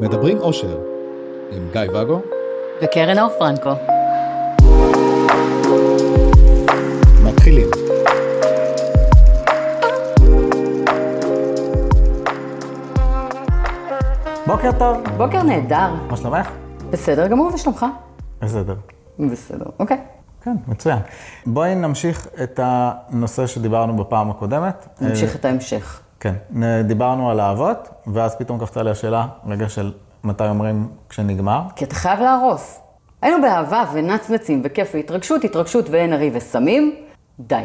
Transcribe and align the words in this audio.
מדברים 0.00 0.38
אושר, 0.38 0.78
עם 1.50 1.68
גיא 1.72 1.80
ואגו 1.92 2.20
וקרן 2.82 3.18
אור 3.18 3.28
פרנקו. 3.38 3.70
מתחילים. 7.24 7.66
בוקר 14.46 14.70
טוב, 14.78 14.96
בוקר 15.16 15.42
נהדר. 15.42 15.88
מה 16.10 16.16
שלומך? 16.16 16.50
בסדר 16.90 17.26
גמור, 17.26 17.50
ושלומך? 17.54 17.86
בסדר. 18.42 18.74
בסדר, 19.18 19.66
אוקיי. 19.78 19.98
כן, 20.42 20.56
מצוין. 20.68 20.98
בואי 21.46 21.74
נמשיך 21.74 22.28
את 22.42 22.60
הנושא 22.62 23.46
שדיברנו 23.46 23.96
בפעם 23.96 24.30
הקודמת. 24.30 24.88
נמשיך 25.00 25.36
את 25.36 25.44
ההמשך. 25.44 26.00
כן, 26.24 26.34
דיברנו 26.84 27.30
על 27.30 27.40
אהבות, 27.40 27.88
ואז 28.06 28.36
פתאום 28.36 28.58
קפצה 28.58 28.82
לי 28.82 28.90
השאלה, 28.90 29.26
רגע 29.46 29.68
של 29.68 29.92
מתי 30.24 30.44
אומרים 30.48 30.88
כשנגמר. 31.08 31.62
כי 31.76 31.84
אתה 31.84 31.94
חייב 31.94 32.20
להרוס. 32.20 32.80
היינו 33.22 33.42
באהבה 33.42 33.84
ונצנצים 33.92 34.60
וכיף 34.64 34.90
והתרגשות, 34.94 35.44
התרגשות 35.44 35.90
ואין 35.90 36.12
הרי 36.12 36.30
וסמים. 36.34 36.94
די, 37.40 37.62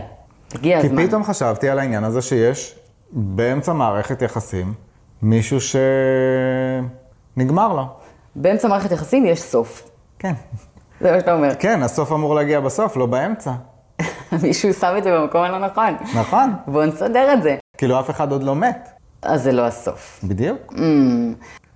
הגיע 0.55 0.81
כי 0.81 0.88
הזמן. 0.88 1.07
פתאום 1.07 1.23
חשבתי 1.23 1.69
על 1.69 1.80
העניין 1.80 2.03
הזה 2.03 2.21
שיש 2.21 2.80
באמצע 3.11 3.73
מערכת 3.73 4.21
יחסים 4.21 4.73
מישהו 5.21 5.57
שנגמר 7.38 7.73
לו. 7.73 7.85
באמצע 8.35 8.67
מערכת 8.67 8.91
יחסים 8.91 9.25
יש 9.25 9.41
סוף. 9.41 9.89
כן. 10.19 10.33
זה 11.02 11.11
מה 11.11 11.19
שאתה 11.19 11.33
אומר. 11.33 11.55
כן, 11.59 11.83
הסוף 11.83 12.11
אמור 12.11 12.35
להגיע 12.35 12.59
בסוף, 12.59 12.97
לא 12.97 13.05
באמצע. 13.05 13.52
מישהו 14.44 14.73
שם 14.73 14.95
את 14.97 15.03
זה 15.03 15.17
במקום 15.17 15.41
הלא 15.41 15.59
נכון. 15.59 15.95
נכון. 16.16 16.53
בואו 16.67 16.85
נסדר 16.85 17.33
את 17.33 17.44
זה. 17.44 17.55
כאילו 17.79 17.99
אף 17.99 18.09
אחד 18.09 18.31
עוד 18.31 18.43
לא 18.43 18.55
מת. 18.55 18.89
אז 19.21 19.43
זה 19.43 19.51
לא 19.51 19.67
הסוף. 19.67 20.19
בדיוק. 20.23 20.73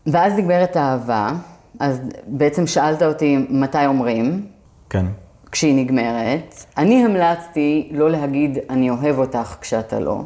ואז 0.08 0.34
נגמרת 0.34 0.76
האהבה, 0.76 1.32
אז 1.80 2.02
בעצם 2.28 2.68
שאלת 2.68 3.04
אותי 3.04 3.46
מתי 3.50 3.86
אומרים, 3.86 4.48
כן. 4.90 5.06
כשהיא 5.52 5.76
נגמרת. 5.76 6.66
אני 6.78 7.06
המלצתי 7.06 7.90
לא 7.92 8.12
להגיד 8.12 8.58
אני 8.70 8.90
אוהב 8.90 9.20
אותך 9.20 9.56
כשאתה 9.62 10.00
לא. 10.00 10.22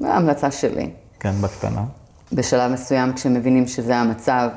זו 0.00 0.06
ההמלצה 0.06 0.50
שלי. 0.50 0.90
כן, 1.20 1.32
בקטנה. 1.32 1.84
בשלב 2.32 2.72
מסוים 2.72 3.12
כשמבינים 3.12 3.66
שזה 3.66 3.96
המצב, 3.96 4.50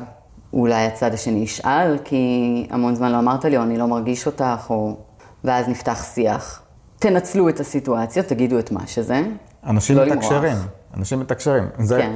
אולי 0.53 0.85
הצד 0.85 1.13
השני 1.13 1.39
ישאל, 1.39 1.97
כי 2.03 2.67
המון 2.69 2.95
זמן 2.95 3.11
לא 3.11 3.19
אמרת 3.19 3.45
לי, 3.45 3.57
או 3.57 3.63
אני 3.63 3.77
לא 3.77 3.88
מרגיש 3.88 4.25
אותך, 4.25 4.66
או... 4.69 4.97
ואז 5.44 5.67
נפתח 5.67 6.03
שיח. 6.13 6.61
תנצלו 6.99 7.49
את 7.49 7.59
הסיטואציה, 7.59 8.23
תגידו 8.23 8.59
את 8.59 8.71
מה 8.71 8.88
שזה. 8.88 9.21
אנשים 9.66 9.97
לא 9.97 10.06
מתקשרים. 10.06 10.58
אנשים 10.97 11.19
מתקשרים. 11.19 11.67
זה, 11.80 11.97
כן. 11.97 12.14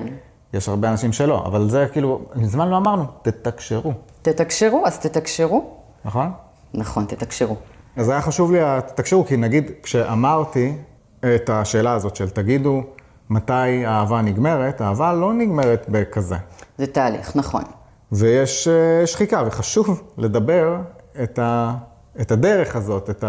יש 0.53 0.69
הרבה 0.69 0.89
אנשים 0.89 1.13
שלא, 1.13 1.45
אבל 1.45 1.69
זה 1.69 1.85
כאילו, 1.91 2.21
מזמן 2.35 2.69
לא 2.69 2.77
אמרנו, 2.77 3.05
תתקשרו, 3.21 3.93
תתקשרו, 4.21 4.83
אז 4.85 4.99
תתקשרו. 4.99 5.69
נכון? 6.05 6.31
נכון, 6.73 7.05
תתקשרו. 7.05 7.55
אז 7.95 8.09
היה 8.09 8.21
חשוב 8.21 8.51
לי, 8.51 8.59
תתקשרו, 8.87 9.25
כי 9.25 9.37
נגיד, 9.37 9.71
כשאמרתי 9.83 10.77
את 11.19 11.49
השאלה 11.49 11.93
הזאת 11.93 12.15
של 12.15 12.29
תגידו 12.29 12.83
מתי 13.29 13.85
האהבה 13.85 14.21
נגמרת, 14.21 14.81
האהבה 14.81 15.13
לא 15.13 15.33
נגמרת 15.33 15.85
בכזה. 15.89 16.35
זה 16.77 16.87
תהליך, 16.87 17.35
נכון. 17.35 17.63
ויש 18.11 18.67
אה, 18.67 19.07
שחיקה, 19.07 19.43
וחשוב 19.47 20.01
לדבר 20.17 20.77
את, 21.23 21.39
ה, 21.39 21.73
את 22.21 22.31
הדרך 22.31 22.75
הזאת, 22.75 23.09
את 23.09 23.23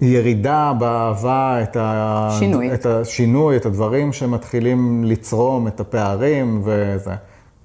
הירידה 0.00 0.72
באהבה, 0.78 1.62
את, 1.62 1.76
ה, 1.76 2.28
שינוי. 2.38 2.74
את 2.74 2.86
השינוי, 2.86 3.56
את 3.56 3.66
הדברים 3.66 4.12
שמתחילים 4.12 5.04
לצרום, 5.04 5.68
את 5.68 5.80
הפערים 5.80 6.62
וזה. 6.64 7.14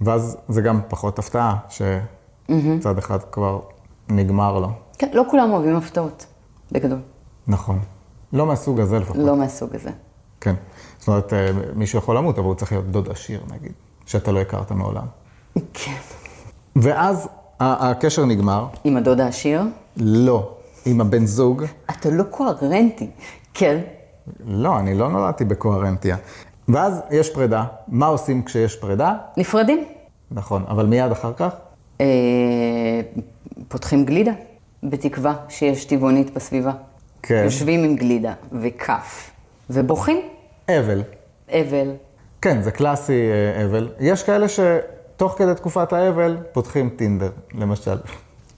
ואז 0.02 0.38
זה 0.50 0.62
גם 0.62 0.82
פחות 0.88 1.20
הפתעה, 1.20 1.56
שצד 1.70 2.98
אחד 2.98 3.20
כבר 3.32 3.60
נגמר 4.10 4.60
לו. 4.60 4.70
כן, 4.98 5.10
לא 5.14 5.24
כולם 5.30 5.52
אוהבים 5.52 5.76
הפתעות, 5.76 6.26
בגדול. 6.72 7.00
נכון. 7.48 7.80
לא 8.34 8.46
מהסוג 8.46 8.80
הזה 8.80 9.00
לפחות. 9.00 9.18
לא 9.18 9.36
מהסוג 9.36 9.76
הזה. 9.76 9.90
כן. 10.42 10.56
זאת 11.00 11.08
אומרת, 11.08 11.34
אה, 11.34 11.52
מישהו 11.76 12.00
יכול 12.00 12.18
למות, 12.18 12.40
אבל 12.40 12.48
הוא 12.48 12.56
צריך 12.56 12.72
להיות 12.72 12.86
דוד 12.86 13.10
עשיר, 13.10 13.42
נגיד, 13.52 13.72
שאתה 14.06 14.32
לא 14.32 14.40
הכרת 14.40 14.72
מעולם. 14.72 15.06
כן. 15.74 15.98
ואז 16.76 17.28
הקשר 17.60 18.26
נגמר, 18.26 18.68
עם 18.84 18.98
הדוד 18.98 19.20
העשיר, 19.20 19.62
לא. 19.98 20.52
עם 20.86 21.02
הבן 21.02 21.26
זוג, 21.26 21.64
אתה 21.92 22.10
לא 22.10 22.24
קוהרנטי. 22.24 23.10
כן. 23.54 23.80
לא, 24.46 24.80
אני 24.80 24.94
לא 24.94 25.10
נולדתי 25.10 25.46
בקוהרנטיה. 25.46 26.18
ואז 26.68 27.02
יש 27.12 27.30
פרידה. 27.30 27.64
מה 27.88 28.06
עושים 28.06 28.44
כשיש 28.44 28.76
פרידה? 28.76 29.14
נפרדים. 29.38 29.84
נכון, 30.32 30.64
אבל 30.68 30.86
מיד 30.86 31.12
אחר 31.12 31.34
כך? 31.34 31.54
אה, 32.02 32.06
פותחים 33.68 34.06
גלידה, 34.06 34.32
בתקווה 34.84 35.36
שיש 35.50 35.86
טבעונית 35.86 36.34
בסביבה. 36.34 36.72
כן. 37.22 37.42
יושבים 37.46 37.84
עם 37.84 37.96
גלידה 37.96 38.34
וכף, 38.62 39.32
ובוכים. 39.70 40.18
אבל. 40.70 41.02
אבל. 41.52 41.92
כן, 42.42 42.62
זה 42.62 42.72
קלאסי 42.72 43.30
אה, 43.32 43.66
אבל. 43.66 43.90
יש 44.00 44.24
כאלה 44.24 44.46
שתוך 44.48 45.36
כדי 45.38 45.56
תקופת 45.56 45.94
האבל 45.94 46.38
פותחים 46.52 46.90
טינדר, 46.90 47.30
למשל. 47.54 47.98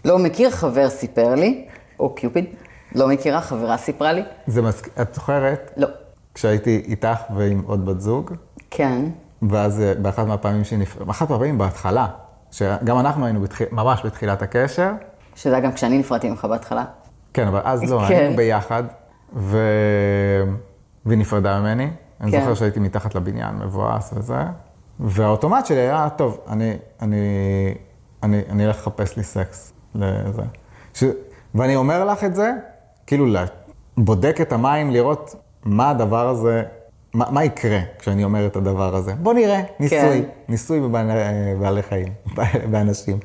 לא 0.06 0.20
מכיר, 0.20 0.50
חבר 0.50 0.90
סיפר 0.90 1.36
לי, 1.36 1.66
או 2.00 2.16
קיופיד, 2.16 2.46
לא 2.96 3.08
מכירה, 3.08 3.42
חברה 3.42 3.78
סיפרה 3.78 4.14
לי. 4.14 4.24
זה 4.48 4.62
מזכ... 4.62 4.88
את 5.02 5.16
זוכרת? 5.16 5.72
לא. 5.78 5.88
כשהייתי 6.34 6.84
איתך 6.88 7.18
ועם 7.36 7.62
עוד 7.66 7.86
בת 7.86 8.02
זוג, 8.02 8.32
כן. 8.72 9.06
ואז 9.50 9.82
אה, 9.82 9.94
באחת 10.02 10.28
מהפעמים 10.28 10.64
שנפרדנו, 10.64 11.12
אחת 11.12 11.30
מהפעמים 11.30 11.58
בהתחלה, 11.58 12.08
שגם 12.52 13.00
אנחנו 13.00 13.26
היינו 13.26 13.42
בתחיל... 13.42 13.68
ממש 13.72 14.06
בתחילת 14.06 14.42
הקשר, 14.42 14.92
שזה 15.36 15.60
גם 15.60 15.72
כשאני 15.74 15.98
נפרדתי 15.98 16.30
ממך 16.30 16.46
בהתחלה. 16.46 16.86
כן, 17.34 17.48
אבל 17.48 17.62
אז 17.64 17.84
לא, 17.84 18.02
כן. 18.08 18.14
היינו 18.16 18.36
ביחד, 18.36 18.84
ו... 19.36 19.58
והיא 21.06 21.20
נפרדה 21.20 21.60
ממני. 21.60 21.90
אני 22.22 22.32
כן. 22.32 22.40
זוכר 22.40 22.54
שהייתי 22.54 22.80
מתחת 22.80 23.16
לבניין, 23.16 23.56
מבואס 23.56 24.14
וזה, 24.16 24.44
והאוטומט 25.00 25.66
שלי 25.66 25.78
היה, 25.80 26.08
טוב, 26.18 26.40
אני, 26.48 26.74
אני, 27.02 27.18
אני, 28.24 28.42
אני 28.50 28.66
אלך 28.66 28.78
לחפש 28.78 29.18
לי 29.18 29.24
סקס 29.24 29.74
לזה. 29.96 30.42
ש... 30.94 31.04
ואני 31.56 31.76
אומר 31.76 32.06
לך 32.06 32.24
את 32.24 32.36
זה, 32.36 32.52
כאילו, 33.08 33.26
בודק 33.98 34.38
את 34.42 34.54
המים, 34.54 34.92
לראות 34.92 35.36
מה 35.66 35.90
הדבר 35.90 36.30
הזה, 36.30 36.64
מה, 37.14 37.26
מה 37.32 37.44
יקרה 37.44 37.80
כשאני 38.00 38.24
אומר 38.24 38.46
את 38.46 38.56
הדבר 38.56 38.96
הזה. 38.96 39.14
בוא 39.16 39.34
נראה, 39.34 39.62
ניסוי, 39.80 40.00
כן. 40.00 40.22
ניסוי 40.48 40.80
בבעלי, 40.80 41.82
חיים, 41.84 42.08
באנשים. 42.72 43.20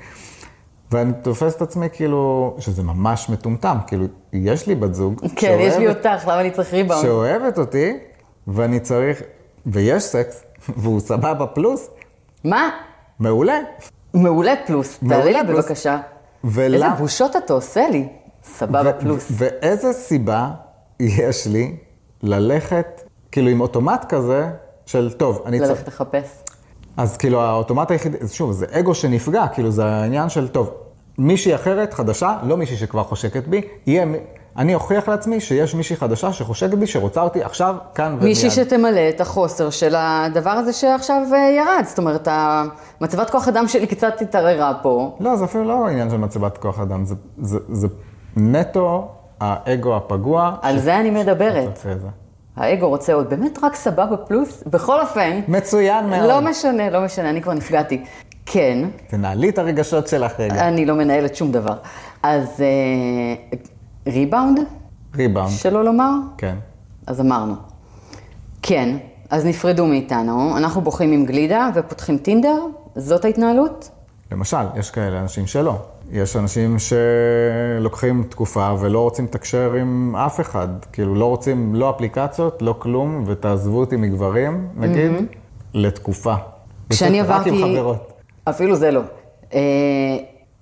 ואני 0.92 1.12
תופס 1.22 1.56
את 1.56 1.62
עצמי 1.62 1.86
כאילו, 1.92 2.54
שזה 2.58 2.82
ממש 2.82 3.30
מטומטם, 3.30 3.76
כאילו, 3.86 4.04
יש 4.32 4.66
לי 4.66 4.74
בת 4.74 4.94
זוג 4.94 5.20
כן, 5.36 5.56
יש 5.60 5.76
לי 5.76 5.84
שאוהבת- 5.84 6.06
אותך, 6.06 6.28
למה 6.28 6.40
אני 6.40 6.50
צריך 6.50 6.72
ריבאונד? 6.72 7.02
שאוהבת 7.02 7.58
אותי, 7.58 7.92
ואני 8.46 8.80
צריך, 8.80 9.22
ויש 9.66 10.02
סקס, 10.02 10.44
והוא 10.76 11.00
סבבה 11.00 11.46
פלוס, 11.46 11.90
מה? 12.44 12.70
מעולה. 13.18 13.58
מעולה 14.14 14.52
פלוס, 14.66 14.98
מעולה 15.02 15.42
לי. 15.42 15.52
בבקשה. 15.52 15.98
ולמה- 16.44 16.86
איזה 16.86 16.98
בושות 16.98 17.36
אתה 17.36 17.52
עושה 17.52 17.88
לי. 17.90 18.08
סבבה 18.56 18.92
פלוס. 18.92 19.26
ואיזה 19.30 19.92
סיבה 19.92 20.50
יש 21.00 21.46
לי 21.46 21.76
ללכת, 22.22 23.02
כאילו 23.32 23.48
עם 23.48 23.60
אוטומט 23.60 24.04
כזה, 24.08 24.48
של 24.86 25.12
טוב, 25.12 25.42
אני 25.46 25.58
צריך... 25.58 25.70
ללכת 25.70 25.88
לחפש. 25.88 26.42
אז 26.96 27.16
כאילו 27.16 27.40
האוטומט 27.40 27.90
היחיד, 27.90 28.16
שוב, 28.32 28.52
זה 28.52 28.66
אגו 28.70 28.94
שנפגע, 28.94 29.46
כאילו 29.48 29.70
זה 29.70 29.84
העניין 29.84 30.28
של, 30.28 30.48
טוב, 30.48 30.70
מישהי 31.18 31.54
אחרת, 31.54 31.94
חדשה, 31.94 32.36
לא 32.42 32.56
מישהי 32.56 32.76
שכבר 32.76 33.02
חושקת 33.02 33.48
בי, 33.48 33.60
יהיה, 33.86 34.04
אני 34.56 34.74
אוכיח 34.74 35.08
לעצמי 35.08 35.40
שיש 35.40 35.74
מישהי 35.74 35.96
חדשה 35.96 36.32
שחושקת 36.32 36.78
בי, 36.78 36.86
שרוצה 36.86 37.22
אותי 37.22 37.42
עכשיו, 37.42 37.74
כאן 37.94 38.12
ומיד. 38.12 38.24
מישהי 38.24 38.50
שתמלא 38.50 39.08
את 39.08 39.20
החוסר 39.20 39.70
של 39.70 39.94
הדבר 39.98 40.50
הזה 40.50 40.72
שעכשיו 40.72 41.22
אה, 41.32 41.38
ירד. 41.38 41.84
זאת 41.84 41.98
אומרת, 41.98 42.28
מצבת 43.00 43.30
כוח 43.30 43.48
אדם 43.48 43.68
שלי 43.68 43.86
קצת 43.86 44.22
התערערה 44.22 44.74
פה. 44.82 45.16
לא, 45.20 45.36
זה 45.36 45.44
אפילו 45.44 45.64
לא 45.64 45.88
עניין 45.88 46.10
של 46.10 46.16
מצבת 46.16 46.58
כוח 46.58 46.80
אדם, 46.80 47.04
זה, 47.04 47.14
זה, 47.38 47.58
זה 47.68 47.88
נטו 48.36 49.08
האגו 49.40 49.96
הפגוע. 49.96 50.56
על 50.62 50.78
זה 50.78 51.00
אני 51.00 51.10
מדברת. 51.10 51.86
האגו 52.56 52.88
רוצה 52.88 53.14
עוד 53.14 53.30
באמת 53.30 53.58
רק 53.62 53.74
סבבה 53.74 54.16
פלוס. 54.16 54.62
בכל 54.66 55.00
אופן, 55.00 55.40
מצוין 55.48 56.10
מאוד. 56.10 56.28
לא 56.28 56.40
משנה, 56.40 56.90
לא 56.90 57.04
משנה, 57.04 57.30
אני 57.30 57.42
כבר 57.42 57.54
נפגעתי. 57.54 58.04
כן, 58.46 58.78
תנהלי 59.06 59.48
את 59.48 59.58
הרגשות 59.58 60.08
שלך 60.08 60.40
רגע. 60.40 60.68
אני 60.68 60.86
לא 60.86 60.94
מנהלת 60.94 61.36
שום 61.36 61.52
דבר. 61.52 61.74
אז 62.22 62.60
אה, 62.60 63.58
ריבאונד, 64.12 64.58
ריבאונד, 65.16 65.50
שלא 65.50 65.84
לומר? 65.84 66.12
כן. 66.38 66.56
אז 67.06 67.20
אמרנו. 67.20 67.54
כן, 68.62 68.96
אז 69.30 69.46
נפרדו 69.46 69.86
מאיתנו, 69.86 70.56
אנחנו 70.56 70.80
בוכים 70.80 71.12
עם 71.12 71.24
גלידה 71.24 71.70
ופותחים 71.74 72.18
טינדר, 72.18 72.56
זאת 72.96 73.24
ההתנהלות? 73.24 73.90
למשל, 74.32 74.56
יש 74.76 74.90
כאלה 74.90 75.20
אנשים 75.20 75.46
שלא. 75.46 75.78
יש 76.12 76.36
אנשים 76.36 76.76
שלוקחים 76.78 78.22
תקופה 78.28 78.74
ולא 78.80 79.00
רוצים 79.00 79.24
לתקשר 79.24 79.72
עם 79.74 80.16
אף 80.16 80.40
אחד. 80.40 80.68
כאילו, 80.92 81.14
לא 81.14 81.24
רוצים 81.24 81.74
לא 81.74 81.90
אפליקציות, 81.90 82.62
לא 82.62 82.74
כלום, 82.78 83.24
ותעזבו 83.26 83.80
אותי 83.80 83.96
מגברים, 83.96 84.68
נגיד, 84.76 85.12
לתקופה. 85.74 86.34
כשאני 86.90 87.22
רק 87.22 87.46
עם 87.46 87.54
עברתי... 87.54 87.74
חברות. 87.78 88.12
אפילו 88.44 88.76
זה 88.76 88.90
לא. 88.90 89.00
אה, 89.54 89.60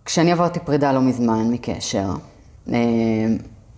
כשאני 0.05 0.33
עברתי 0.33 0.61
פרידה 0.61 0.93
לא 0.93 1.01
מזמן 1.01 1.51
מקשר, 1.51 2.09
אה, 2.73 2.79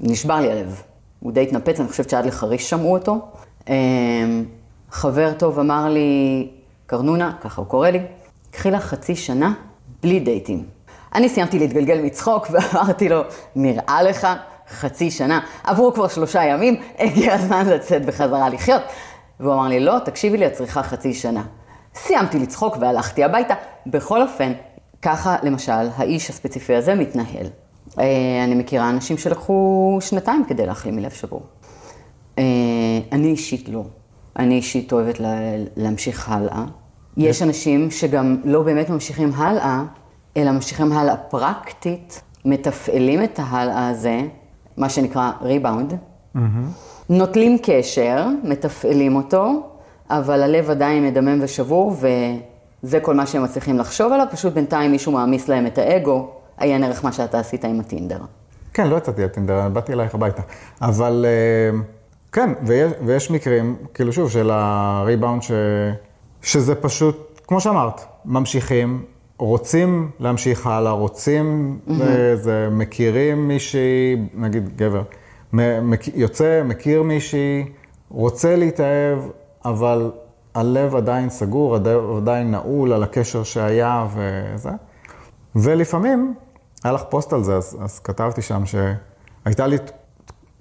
נשבר 0.00 0.40
לי 0.40 0.50
הלב. 0.50 0.82
הוא 1.20 1.32
די 1.32 1.42
התנפץ, 1.42 1.80
אני 1.80 1.88
חושבת 1.88 2.10
שעד 2.10 2.26
לחריש 2.26 2.70
שמעו 2.70 2.92
אותו. 2.92 3.18
אה, 3.68 3.74
חבר 4.90 5.32
טוב 5.32 5.58
אמר 5.58 5.88
לי, 5.88 6.48
קרנונה, 6.86 7.32
ככה 7.40 7.60
הוא 7.60 7.68
קורא 7.68 7.88
לי, 7.88 8.00
קחי 8.50 8.70
לך 8.70 8.84
חצי 8.84 9.16
שנה 9.16 9.52
בלי 10.02 10.20
דייטים. 10.20 10.77
אני 11.14 11.28
סיימתי 11.28 11.58
להתגלגל 11.58 12.00
מצחוק 12.00 12.46
ואמרתי 12.50 13.08
לו, 13.08 13.22
נראה 13.56 14.02
לך 14.02 14.26
חצי 14.70 15.10
שנה. 15.10 15.40
עברו 15.64 15.92
כבר 15.92 16.08
שלושה 16.08 16.44
ימים, 16.44 16.80
הגיע 16.98 17.34
הזמן 17.34 17.66
לצאת 17.66 18.06
בחזרה 18.06 18.48
לחיות. 18.48 18.82
והוא 19.40 19.54
אמר 19.54 19.68
לי, 19.68 19.80
לא, 19.80 19.98
תקשיבי 20.04 20.36
לי, 20.36 20.46
את 20.46 20.52
צריכה 20.52 20.82
חצי 20.82 21.14
שנה. 21.14 21.42
סיימתי 21.94 22.38
לצחוק 22.38 22.76
והלכתי 22.80 23.24
הביתה. 23.24 23.54
בכל 23.86 24.22
אופן, 24.22 24.52
ככה 25.02 25.36
למשל 25.42 25.72
האיש 25.96 26.30
הספציפי 26.30 26.74
הזה 26.74 26.94
מתנהל. 26.94 27.46
אה, 27.98 28.44
אני 28.44 28.54
מכירה 28.54 28.90
אנשים 28.90 29.18
שלקחו 29.18 29.98
שנתיים 30.00 30.44
כדי 30.48 30.66
להחלים 30.66 30.96
מלב 30.96 31.10
שבור. 31.10 31.42
אה, 32.38 32.44
אני 33.12 33.28
אישית 33.28 33.68
לא. 33.68 33.84
אני 34.38 34.54
אישית 34.54 34.92
אוהבת 34.92 35.20
לה, 35.20 35.38
להמשיך 35.76 36.28
הלאה. 36.28 36.64
יש 37.16 37.42
אנשים 37.42 37.90
שגם 37.90 38.36
לא 38.44 38.62
באמת 38.62 38.90
ממשיכים 38.90 39.32
הלאה, 39.34 39.82
אלא 40.36 40.52
ממשיכים 40.52 40.92
הלאה 40.92 41.16
פרקטית, 41.16 42.22
מתפעלים 42.44 43.24
את 43.24 43.40
ההלאה 43.42 43.88
הזה, 43.88 44.20
מה 44.76 44.88
שנקרא 44.88 45.30
ריבאונד. 45.42 45.94
נוטלים 47.08 47.56
קשר, 47.62 48.26
מתפעלים 48.44 49.16
אותו, 49.16 49.62
אבל 50.10 50.42
הלב 50.42 50.70
עדיין 50.70 51.06
מדמם 51.06 51.38
ושבור, 51.42 51.96
וזה 52.82 53.00
כל 53.00 53.14
מה 53.14 53.26
שהם 53.26 53.42
מצליחים 53.42 53.78
לחשוב 53.78 54.12
עליו, 54.12 54.26
פשוט 54.30 54.52
בינתיים 54.52 54.90
מישהו 54.90 55.12
מעמיס 55.12 55.48
להם 55.48 55.66
את 55.66 55.78
האגו, 55.78 56.30
עיין 56.58 56.84
ערך 56.84 57.04
מה 57.04 57.12
שאתה 57.12 57.38
עשית 57.38 57.64
עם 57.64 57.80
הטינדר. 57.80 58.20
כן, 58.74 58.86
לא 58.86 58.96
יצאתי 58.96 59.24
לטינדר, 59.24 59.68
באתי 59.68 59.92
אלייך 59.92 60.14
הביתה. 60.14 60.42
אבל 60.82 61.26
אה, 61.28 61.78
כן, 62.32 62.52
ויש, 62.62 62.92
ויש 63.06 63.30
מקרים, 63.30 63.76
כאילו 63.94 64.12
שוב, 64.12 64.30
של 64.30 64.50
הריבאונד, 64.52 65.42
ש, 65.42 65.50
שזה 66.42 66.74
פשוט, 66.74 67.40
כמו 67.46 67.60
שאמרת, 67.60 68.00
ממשיכים, 68.24 69.04
רוצים 69.38 70.10
להמשיך 70.20 70.66
הלאה, 70.66 70.92
רוצים, 70.92 71.78
mm-hmm. 71.86 71.92
זה, 72.34 72.68
מכירים 72.70 73.48
מישהי, 73.48 74.16
נגיד 74.34 74.76
גבר, 74.76 75.02
מק, 75.52 76.08
יוצא, 76.14 76.62
מכיר 76.64 77.02
מישהי, 77.02 77.64
רוצה 78.10 78.56
להתאהב, 78.56 79.18
אבל 79.64 80.10
הלב 80.54 80.96
עדיין 80.96 81.30
סגור, 81.30 81.76
עדיין 82.16 82.50
נעול 82.50 82.92
על 82.92 83.02
הקשר 83.02 83.42
שהיה 83.42 84.06
וזה. 84.14 84.70
ולפעמים, 85.56 86.34
היה 86.84 86.92
לך 86.92 87.02
פוסט 87.08 87.32
על 87.32 87.42
זה, 87.42 87.56
אז, 87.56 87.76
אז 87.80 87.98
כתבתי 87.98 88.42
שם 88.42 88.62
שהייתה 88.66 89.66
לי, 89.66 89.76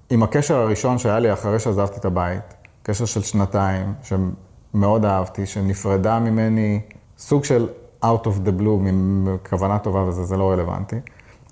עם 0.09 0.23
הקשר 0.23 0.56
הראשון 0.56 0.97
שהיה 0.97 1.19
לי 1.19 1.33
אחרי 1.33 1.59
שעזבתי 1.59 2.00
את 2.00 2.06
הבית, 2.06 2.53
קשר 2.83 3.06
של 3.06 3.21
שנתיים, 3.21 3.94
שמאוד 4.03 5.06
אהבתי, 5.06 5.45
שנפרדה 5.45 6.19
ממני, 6.19 6.81
סוג 7.18 7.44
של 7.44 7.68
out 8.03 8.23
of 8.25 8.47
the 8.47 8.61
blue, 8.61 8.91
מכוונה 8.91 9.79
טובה 9.79 10.03
וזה, 10.03 10.23
זה 10.23 10.38
לא 10.38 10.51
רלוונטי. 10.51 10.95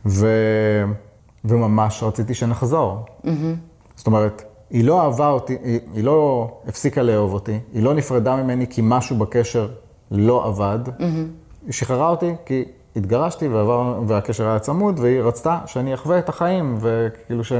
ו... 0.05 0.27
וממש 1.45 2.03
רציתי 2.03 2.33
שנחזור. 2.33 3.05
Mm-hmm. 3.07 3.29
זאת 3.95 4.07
אומרת, 4.07 4.43
היא 4.69 4.83
לא 4.83 5.01
אהבה 5.01 5.29
אותי, 5.29 5.57
היא, 5.63 5.79
היא 5.93 6.03
לא 6.03 6.49
הפסיקה 6.67 7.01
לאהוב 7.01 7.33
אותי, 7.33 7.59
היא 7.73 7.83
לא 7.83 7.93
נפרדה 7.93 8.35
ממני 8.35 8.67
כי 8.69 8.81
משהו 8.83 9.15
בקשר 9.15 9.67
לא 10.11 10.45
עבד. 10.45 10.79
Mm-hmm. 10.87 11.03
היא 11.65 11.73
שחררה 11.73 12.09
אותי 12.09 12.33
כי 12.45 12.65
התגרשתי 12.95 13.47
ועבר, 13.47 13.99
והקשר 14.07 14.47
היה 14.47 14.59
צמוד, 14.59 14.99
והיא 14.99 15.21
רצתה 15.21 15.59
שאני 15.65 15.93
אחווה 15.93 16.19
את 16.19 16.29
החיים, 16.29 16.77
וכאילו 16.79 17.43
ש... 17.43 17.53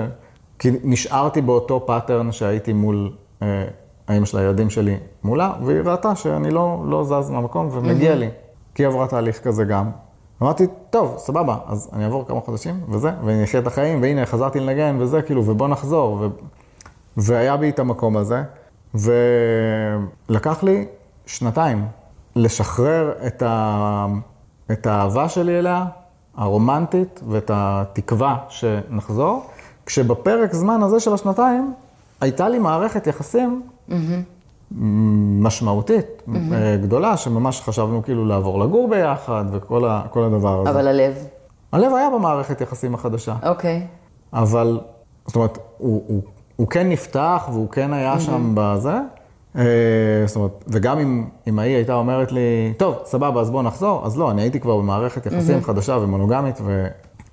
כי 0.59 0.71
נשארתי 0.83 1.41
באותו 1.41 1.83
pattern 1.85 2.31
שהייתי 2.31 2.73
מול 2.73 3.11
אה, 3.41 3.65
האמא 4.07 4.25
של 4.25 4.37
הילדים 4.37 4.69
שלי 4.69 4.97
מולה, 5.23 5.53
והיא 5.63 5.79
ראתה 5.85 6.15
שאני 6.15 6.51
לא, 6.51 6.83
לא 6.87 7.03
זז 7.03 7.29
מהמקום 7.29 7.69
ומגיע 7.71 8.13
mm-hmm. 8.13 8.15
לי. 8.15 8.29
כי 8.75 8.83
היא 8.83 8.87
עברה 8.87 9.07
תהליך 9.07 9.43
כזה 9.43 9.63
גם. 9.63 9.89
אמרתי, 10.41 10.67
טוב, 10.89 11.15
סבבה, 11.17 11.57
אז 11.67 11.89
אני 11.93 12.03
אעבור 12.03 12.27
כמה 12.27 12.41
חודשים 12.41 12.79
וזה, 12.89 13.11
ואני 13.23 13.43
אחיה 13.43 13.59
את 13.59 13.67
החיים, 13.67 14.01
והנה, 14.01 14.25
חזרתי 14.25 14.59
לנגן 14.59 14.97
וזה, 14.99 15.21
כאילו, 15.21 15.45
ובוא 15.45 15.67
נחזור. 15.67 16.17
ו... 16.21 16.27
והיה 17.17 17.57
בי 17.57 17.69
את 17.69 17.79
המקום 17.79 18.17
הזה, 18.17 18.43
ולקח 18.93 20.63
לי 20.63 20.85
שנתיים 21.25 21.85
לשחרר 22.35 23.13
את, 23.27 23.43
ה... 23.45 24.05
את 24.71 24.87
האהבה 24.87 25.29
שלי 25.29 25.59
אליה, 25.59 25.85
הרומנטית, 26.35 27.21
ואת 27.27 27.51
התקווה 27.53 28.37
שנחזור, 28.49 29.45
כשבפרק 29.85 30.53
זמן 30.53 30.83
הזה 30.83 30.99
של 30.99 31.13
השנתיים, 31.13 31.73
הייתה 32.21 32.49
לי 32.49 32.59
מערכת 32.59 33.07
יחסים 33.07 33.61
mm-hmm. 33.89 33.93
משמעותית, 35.41 36.05
mm-hmm. 36.27 36.31
גדולה, 36.81 37.17
שממש 37.17 37.61
חשבנו 37.61 38.03
כאילו 38.03 38.25
לעבור 38.25 38.59
לגור 38.59 38.89
ביחד 38.89 39.45
וכל 39.51 39.85
ה, 39.85 40.01
הדבר 40.15 40.61
הזה. 40.61 40.69
אבל 40.69 40.87
הלב? 40.87 41.27
הלב 41.71 41.93
היה 41.93 42.09
במערכת 42.09 42.61
יחסים 42.61 42.93
החדשה. 42.93 43.35
אוקיי. 43.43 43.81
Okay. 43.81 44.37
אבל, 44.37 44.79
זאת 45.27 45.35
אומרת, 45.35 45.57
הוא, 45.77 46.03
הוא, 46.07 46.21
הוא 46.55 46.67
כן 46.67 46.89
נפתח 46.89 47.49
והוא 47.51 47.69
כן 47.69 47.93
היה 47.93 48.15
mm-hmm. 48.15 48.19
שם 48.19 48.51
בזה. 48.53 48.99
אה, 49.57 49.63
זאת 50.25 50.35
אומרת, 50.35 50.63
וגם 50.67 50.99
אם, 50.99 51.25
אם 51.47 51.59
ההיא 51.59 51.75
הייתה 51.75 51.93
אומרת 51.93 52.31
לי, 52.31 52.73
טוב, 52.77 52.95
סבבה, 53.05 53.41
אז 53.41 53.49
בוא 53.51 53.63
נחזור, 53.63 54.05
אז 54.05 54.17
לא, 54.17 54.31
אני 54.31 54.41
הייתי 54.41 54.59
כבר 54.59 54.77
במערכת 54.77 55.25
יחסים 55.25 55.59
mm-hmm. 55.59 55.63
חדשה 55.63 55.97
ומונוגמית, 56.01 56.61
ו, 56.65 56.87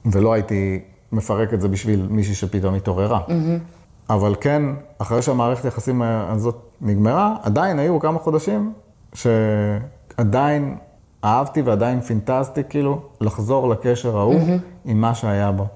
ולא 0.07 0.33
הייתי 0.33 0.81
מפרק 1.13 1.55
את 1.55 1.61
זה 1.61 1.69
בשביל 1.69 2.07
מישהי 2.11 2.35
שפתאום 2.35 2.75
התעוררה. 2.75 3.21
Mm-hmm. 3.29 3.82
אבל 4.11 4.35
כן, 4.41 4.63
אחרי 4.99 5.23
שהמערכת 5.23 5.65
היחסים 5.65 6.03
הזאת 6.03 6.57
נגמרה, 6.81 7.35
עדיין 7.43 7.79
היו 7.79 8.01
כמה 8.01 8.19
חודשים 8.19 8.73
שעדיין 9.15 10.77
אהבתי 11.25 11.63
ועדיין 11.63 12.01
פינטזתי 12.01 12.63
כאילו 12.69 13.03
לחזור 13.21 13.69
לקשר 13.69 14.19
ההוא 14.19 14.41
mm-hmm. 14.41 14.61
עם 14.85 15.01
מה 15.01 15.15
שהיה 15.15 15.53
בו. 15.53 15.67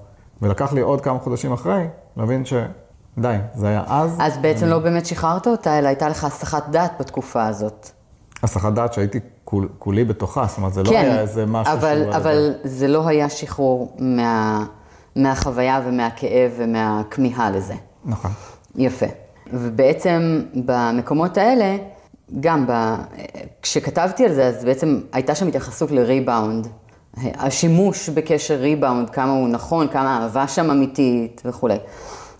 ולקח 0.41 0.73
לי 0.73 0.81
עוד 0.81 1.01
כמה 1.01 1.19
חודשים 1.19 1.53
אחרי 1.53 1.87
להבין 2.17 2.45
שדי, 2.45 3.37
זה 3.53 3.67
היה 3.67 3.83
אז. 3.87 4.17
אז 4.19 4.37
בעצם 4.37 4.63
אני... 4.63 4.71
לא 4.71 4.79
באמת 4.79 5.05
שחררת 5.05 5.47
אותה, 5.47 5.79
אלא 5.79 5.87
הייתה 5.87 6.09
לך 6.09 6.23
הסחת 6.23 6.69
דעת 6.69 6.91
בתקופה 6.99 7.45
הזאת. 7.45 7.89
הסחת 8.43 8.73
דעת 8.73 8.93
שהייתי 8.93 9.19
כול, 9.43 9.67
כולי 9.79 10.05
בתוכה, 10.05 10.45
זאת 10.47 10.57
אומרת, 10.57 10.73
זה 10.73 10.83
לא 10.83 10.89
כן, 10.89 11.05
לא 11.05 11.11
היה 11.11 11.21
איזה 11.21 11.45
משהו 11.45 11.73
אבל, 11.73 12.01
שהוא... 12.03 12.15
אבל 12.15 12.53
זה 12.63 12.87
לא 12.87 13.07
היה 13.07 13.29
שחרור 13.29 13.95
מה, 13.99 14.65
מהחוויה 15.15 15.81
ומהכאב 15.85 16.51
ומהכמיהה 16.57 17.51
לזה. 17.51 17.75
נכון. 18.07 18.31
יפה. 18.75 19.05
ובעצם 19.53 20.41
במקומות 20.65 21.37
האלה, 21.37 21.77
גם 22.39 22.67
ב... 22.67 22.95
כשכתבתי 23.61 24.25
על 24.25 24.33
זה, 24.33 24.47
אז 24.47 24.65
בעצם 24.65 25.01
הייתה 25.11 25.35
שם 25.35 25.47
התייחסות 25.47 25.91
לריבאונד. 25.91 26.67
השימוש 27.23 28.09
בקשר 28.09 28.55
ריבאונד, 28.55 29.09
כמה 29.09 29.31
הוא 29.31 29.49
נכון, 29.49 29.87
כמה 29.87 30.21
אהבה 30.23 30.47
שם 30.47 30.71
אמיתית 30.71 31.41
וכולי. 31.45 31.77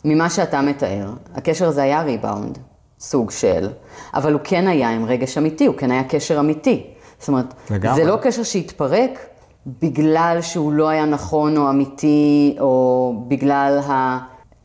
ממה 0.06 0.30
שאתה 0.30 0.62
מתאר, 0.62 1.10
הקשר 1.36 1.68
הזה 1.68 1.84
היה 1.84 2.02
ריבאונד, 2.02 2.58
סוג 3.00 3.32
של, 3.32 3.70
אבל 4.14 4.34
הוא 4.34 4.42
כן 4.44 4.68
היה 4.68 4.90
עם 4.90 5.06
רגש 5.06 5.38
אמיתי, 5.38 5.66
הוא 5.66 5.76
כן 5.76 5.92
היה 5.92 6.04
קשר 6.04 6.40
אמיתי. 6.40 6.88
זאת 7.20 7.28
אומרת, 7.28 7.54
לגמרי. 7.70 7.96
זה 7.96 8.10
לא 8.10 8.18
קשר 8.22 8.44
שהתפרק 8.44 9.20
בגלל 9.82 10.38
שהוא 10.42 10.74
לא 10.74 10.90
היה 10.90 11.06
נכון 11.06 11.58
או 11.58 11.70
אמיתי, 11.70 12.56
או 12.60 13.14
בגלל 13.28 13.80
ה... 13.88 14.18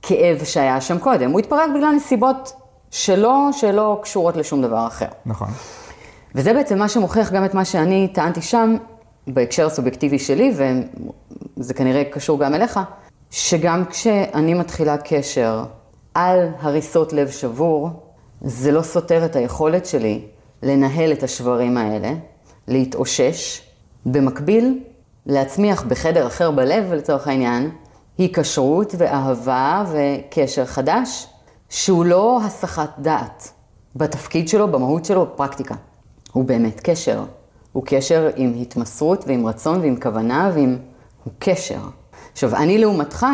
כאב 0.02 0.44
שהיה 0.44 0.80
שם 0.80 0.98
קודם. 0.98 1.30
הוא 1.30 1.40
התפרק 1.40 1.70
בגלל 1.74 1.92
נסיבות 1.96 2.52
שלו, 2.90 3.48
שלא 3.52 4.00
קשורות 4.02 4.36
לשום 4.36 4.62
דבר 4.62 4.86
אחר. 4.86 5.06
נכון. 5.26 5.48
וזה 6.34 6.52
בעצם 6.52 6.78
מה 6.78 6.88
שמוכיח 6.88 7.32
גם 7.32 7.44
את 7.44 7.54
מה 7.54 7.64
שאני 7.64 8.08
טענתי 8.08 8.42
שם, 8.42 8.76
בהקשר 9.26 9.66
הסובייקטיבי 9.66 10.18
שלי, 10.18 10.54
וזה 11.56 11.74
כנראה 11.74 12.04
קשור 12.04 12.38
גם 12.38 12.54
אליך, 12.54 12.80
שגם 13.30 13.84
כשאני 13.84 14.54
מתחילה 14.54 14.96
קשר 14.98 15.64
על 16.14 16.48
הריסות 16.60 17.12
לב 17.12 17.30
שבור, 17.30 17.90
זה 18.40 18.72
לא 18.72 18.82
סותר 18.82 19.24
את 19.24 19.36
היכולת 19.36 19.86
שלי 19.86 20.24
לנהל 20.62 21.12
את 21.12 21.22
השברים 21.22 21.76
האלה, 21.76 22.12
להתאושש, 22.68 23.62
במקביל 24.06 24.80
להצמיח 25.26 25.82
בחדר 25.82 26.26
אחר 26.26 26.50
בלב, 26.50 26.92
לצורך 26.92 27.28
העניין, 27.28 27.70
היקשרות 28.22 28.94
ואהבה 28.98 29.84
וקשר 29.92 30.64
חדש, 30.64 31.26
שהוא 31.68 32.04
לא 32.04 32.40
הסחת 32.44 32.90
דעת 32.98 33.52
בתפקיד 33.96 34.48
שלו, 34.48 34.68
במהות 34.68 35.04
שלו, 35.04 35.26
בפרקטיקה. 35.26 35.74
הוא 36.32 36.44
באמת 36.44 36.80
קשר. 36.80 37.24
הוא 37.72 37.82
קשר 37.86 38.30
עם 38.36 38.54
התמסרות 38.60 39.24
ועם 39.26 39.46
רצון 39.46 39.80
ועם 39.80 39.96
כוונה 40.00 40.50
ועם... 40.54 40.78
הוא 41.24 41.32
קשר. 41.38 41.80
עכשיו, 42.32 42.56
אני 42.56 42.78
לעומתך 42.78 43.26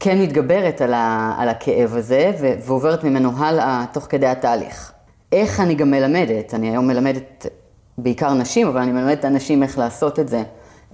כן 0.00 0.22
מתגברת 0.22 0.80
על, 0.80 0.94
ה... 0.94 1.34
על 1.38 1.48
הכאב 1.48 1.96
הזה 1.96 2.32
ו... 2.40 2.52
ועוברת 2.66 3.04
ממנו 3.04 3.30
הלאה 3.36 3.84
תוך 3.92 4.06
כדי 4.08 4.26
התהליך. 4.26 4.92
איך 5.32 5.60
אני 5.60 5.74
גם 5.74 5.90
מלמדת? 5.90 6.54
אני 6.54 6.70
היום 6.70 6.86
מלמדת 6.86 7.46
בעיקר 7.98 8.34
נשים, 8.34 8.66
אבל 8.66 8.80
אני 8.80 8.92
מלמדת 8.92 9.24
אנשים 9.24 9.62
איך 9.62 9.78
לעשות 9.78 10.18
את 10.18 10.28
זה. 10.28 10.42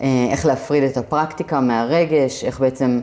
אה, 0.01 0.27
איך 0.31 0.47
להפריד 0.47 0.83
את 0.83 0.97
הפרקטיקה 0.97 1.61
מהרגש, 1.61 2.45
איך 2.45 2.61
בעצם 2.61 3.01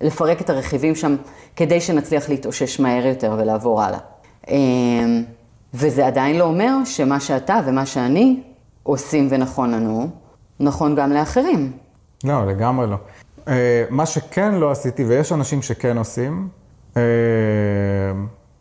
לפרק 0.00 0.40
את 0.40 0.50
הרכיבים 0.50 0.94
שם 0.94 1.16
כדי 1.56 1.80
שנצליח 1.80 2.28
להתאושש 2.28 2.80
מהר 2.80 3.06
יותר 3.06 3.36
ולעבור 3.38 3.82
הלאה. 3.82 3.98
אה, 4.48 4.54
וזה 5.74 6.06
עדיין 6.06 6.36
לא 6.36 6.44
אומר 6.44 6.76
שמה 6.84 7.20
שאתה 7.20 7.60
ומה 7.66 7.86
שאני 7.86 8.42
עושים 8.82 9.28
ונכון 9.30 9.70
לנו, 9.70 10.10
נכון 10.60 10.94
גם 10.94 11.12
לאחרים. 11.12 11.72
לא, 12.24 12.46
לגמרי 12.46 12.86
לא. 12.86 12.96
אה, 13.48 13.84
מה 13.90 14.06
שכן 14.06 14.54
לא 14.54 14.70
עשיתי, 14.70 15.04
ויש 15.04 15.32
אנשים 15.32 15.62
שכן 15.62 15.98
עושים, 15.98 16.48
אה, 16.96 17.02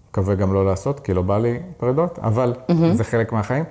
מקווה 0.10 0.36
גם 0.36 0.54
לא 0.54 0.66
לעשות, 0.66 1.00
כי 1.00 1.14
לא 1.14 1.22
בא 1.22 1.38
לי 1.38 1.60
פרדות, 1.78 2.20
אבל 2.20 2.54
זה 2.94 3.04
חלק 3.04 3.32
מהחיים. 3.32 3.64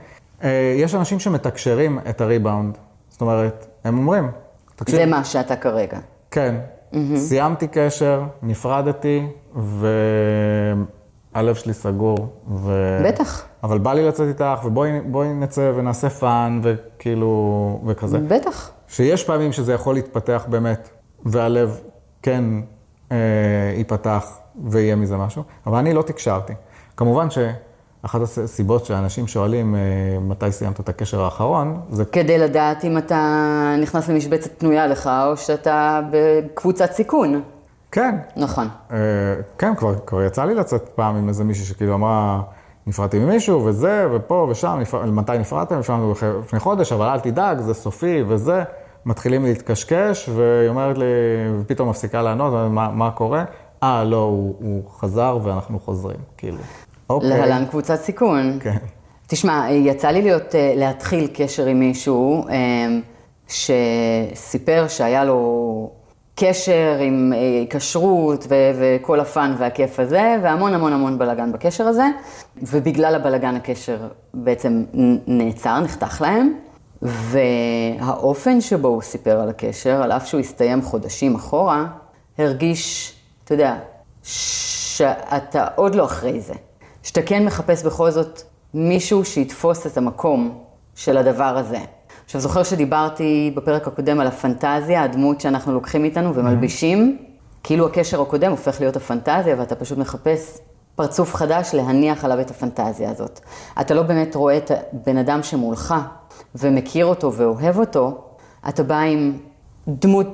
אה, 0.45 0.75
יש 0.77 0.95
אנשים 0.95 1.21
שמתקשרים 1.21 1.99
את 2.11 2.21
הריבאונד. 2.21 2.79
זאת 3.09 3.21
אומרת, 3.21 3.67
הם 3.85 3.99
אומרים, 3.99 4.31
תקשיב, 4.77 4.97
זה 4.97 5.07
מה 5.07 5.25
שאתה 5.25 5.57
כרגע. 5.57 5.99
כן, 6.31 6.55
סיימתי 7.17 7.67
קשר, 7.69 8.23
נפרדתי, 8.43 9.27
והלב 11.35 11.55
שלי 11.55 11.73
סגור. 11.73 12.29
ו... 12.55 12.99
בטח. 13.05 13.45
אבל 13.63 13.79
בא 13.79 13.93
לי 13.93 14.09
לצאת 14.09 14.29
איתך, 14.29 14.65
ובואי 14.65 15.01
בואי 15.01 15.29
נצא 15.33 15.73
ונעשה 15.77 16.11
fun, 16.11 16.61
וכאילו, 16.63 17.81
וכזה. 17.87 18.19
בטח. 18.19 18.71
שיש 18.89 19.25
פעמים 19.25 19.53
שזה 19.53 19.73
יכול 19.73 19.95
להתפתח 19.95 20.47
באמת, 20.49 20.89
והלב 21.25 21.81
כן 22.23 22.45
אה, 23.13 23.17
ייפתח 23.77 24.39
ויהיה 24.65 24.97
מזה 24.97 25.17
משהו, 25.17 25.43
אבל 25.67 25.79
אני 25.79 25.95
לא 25.95 26.03
תקשרתי. 26.03 26.53
כמובן 26.97 27.31
שאחת 28.07 28.21
הסיבות 28.21 28.85
שאנשים 28.85 29.27
שואלים 29.27 29.75
אה, 29.75 29.81
מתי 30.21 30.53
סיימת 30.53 30.81
את 30.81 30.89
הקשר 30.89 31.25
האחרון, 31.25 31.81
זה 31.91 32.05
כדי 32.05 32.39
לדעת 32.39 32.85
אם 32.85 32.99
אתה 32.99 33.75
נכנס 33.83 34.09
למשבצת 34.09 34.61
פנויה 34.61 34.87
לך, 34.87 35.11
או 35.27 35.37
שאתה 35.37 36.01
בקבוצת 36.11 36.93
סיכון. 36.93 37.43
כן, 37.93 38.17
נכון. 38.37 38.69
אה, 38.93 38.97
כן, 39.59 39.75
כבר, 39.75 39.95
כבר 40.07 40.23
יצא 40.23 40.45
לי 40.45 40.55
לצאת 40.55 40.89
פעם 40.89 41.17
עם 41.17 41.29
איזה 41.29 41.45
מישהי 41.45 41.65
שכאילו 41.65 41.95
אמרה, 41.95 42.43
נפרדתי 42.87 43.19
ממישהו 43.19 43.65
וזה, 43.65 44.07
ופה 44.13 44.47
ושם, 44.51 44.79
נפר... 44.81 45.07
מתי 45.07 45.39
נפרדתם? 45.39 45.79
נפרדנו 45.79 46.15
לפני 46.39 46.59
חודש, 46.59 46.93
אבל 46.93 47.07
אל 47.07 47.21
תדאג, 47.21 47.61
זה 47.61 47.75
סופי 47.75 48.23
וזה. 48.29 48.63
מתחילים 49.07 49.45
להתקשקש, 49.45 50.29
והיא 50.29 50.69
אומרת 50.69 50.99
לי, 50.99 51.05
ופתאום 51.61 51.89
מפסיקה 51.89 52.23
לענות, 52.23 52.71
מה, 52.71 52.91
מה 52.91 53.11
קורה? 53.11 53.45
אה, 53.83 54.05
לא, 54.05 54.17
הוא, 54.17 54.55
הוא 54.61 54.83
חזר 54.91 55.39
ואנחנו 55.43 55.79
חוזרים, 55.81 56.19
כאילו. 56.37 56.59
אוקיי. 57.11 57.29
להלן 57.29 57.67
קבוצת 57.67 58.01
סיכון. 58.01 58.59
כן. 58.61 58.77
תשמע, 59.27 59.67
יצא 59.71 60.09
לי 60.09 60.23
להיות, 60.23 60.55
אה, 60.55 60.73
להתחיל 60.77 61.29
קשר 61.35 61.67
עם 61.67 61.81
מישהו 61.81 62.45
אה, 62.49 62.55
שסיפר 63.49 64.89
שהיה 64.89 65.25
לו 65.25 65.91
קשר 66.37 66.99
עם 67.01 67.33
אה, 67.37 67.65
כשרות 67.71 68.47
ו- 68.49 68.71
וכל 68.75 69.21
הפאן 69.21 69.55
והכיף 69.59 70.01
הזה, 70.01 70.37
והמון 70.43 70.75
המון 70.75 70.93
המון 70.93 71.19
בלאגן 71.19 71.53
בקשר 71.53 71.85
הזה, 71.85 72.07
ובגלל 72.63 73.15
הבלאגן 73.15 73.57
הקשר 73.57 73.99
בעצם 74.35 74.85
נעצר, 75.27 75.81
נחתך 75.81 76.21
להם, 76.21 76.53
והאופן 77.03 78.61
שבו 78.61 78.89
הוא 78.89 79.03
סיפר 79.03 79.41
על 79.41 79.49
הקשר, 79.49 80.03
על 80.03 80.13
אף 80.13 80.27
שהוא 80.27 80.41
הסתיים 80.41 80.83
חודשים 80.83 81.35
אחורה, 81.35 81.87
הרגיש, 82.39 83.15
אתה 83.45 83.55
יודע, 83.55 83.77
שאתה 84.23 85.67
עוד 85.75 85.95
לא 85.95 86.05
אחרי 86.05 86.41
זה. 86.41 86.55
שאתה 87.07 87.23
כן 87.23 87.45
מחפש 87.45 87.83
בכל 87.85 88.11
זאת 88.11 88.43
מישהו 88.75 89.25
שיתפוס 89.25 89.87
את 89.87 89.97
המקום 89.97 90.59
של 90.95 91.17
הדבר 91.17 91.59
הזה. 91.59 91.79
עכשיו, 92.25 92.41
זוכר 92.41 92.63
שדיברתי 92.63 93.53
בפרק 93.57 93.87
הקודם 93.87 94.21
על 94.21 94.27
הפנטזיה, 94.27 95.03
הדמות 95.03 95.41
שאנחנו 95.41 95.73
לוקחים 95.73 96.05
איתנו 96.05 96.35
ומלבישים, 96.35 97.19
כאילו 97.63 97.87
הקשר 97.87 98.23
הקודם 98.23 98.51
הופך 98.51 98.81
להיות 98.81 98.97
הפנטזיה, 98.97 99.55
ואתה 99.59 99.75
פשוט 99.75 99.99
מחפש 99.99 100.59
פרצוף 100.95 101.35
חדש 101.35 101.71
להניח 101.75 102.25
עליו 102.25 102.41
את 102.41 102.51
הפנטזיה 102.51 103.11
הזאת. 103.11 103.41
אתה 103.81 103.95
לא 103.95 104.03
באמת 104.03 104.35
רואה 104.35 104.57
את 104.57 104.71
הבן 104.71 105.17
אדם 105.17 105.43
שמולך 105.43 105.95
ומכיר 106.55 107.07
אותו 107.07 107.33
ואוהב 107.33 107.79
אותו, 107.79 108.25
אתה 108.69 108.83
בא 108.83 108.99
עם 108.99 109.39
דמות 109.89 110.27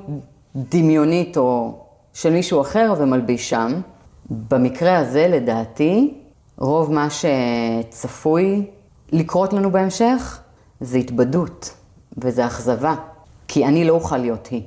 דמיונית 0.55 1.37
או 1.37 1.79
של 2.13 2.33
מישהו 2.33 2.61
אחר 2.61 2.93
ומלביש 2.97 3.49
שם. 3.49 3.81
במקרה 4.29 4.97
הזה, 4.97 5.27
לדעתי, 5.27 6.22
רוב 6.57 6.91
מה 6.91 7.07
שצפוי 7.09 8.65
לקרות 9.11 9.53
לנו 9.53 9.71
בהמשך 9.71 10.39
זה 10.81 10.97
התבדות 10.97 11.73
וזה 12.17 12.45
אכזבה. 12.45 12.95
כי 13.47 13.65
אני 13.65 13.85
לא 13.85 13.93
אוכל 13.93 14.17
להיות 14.17 14.47
היא. 14.47 14.61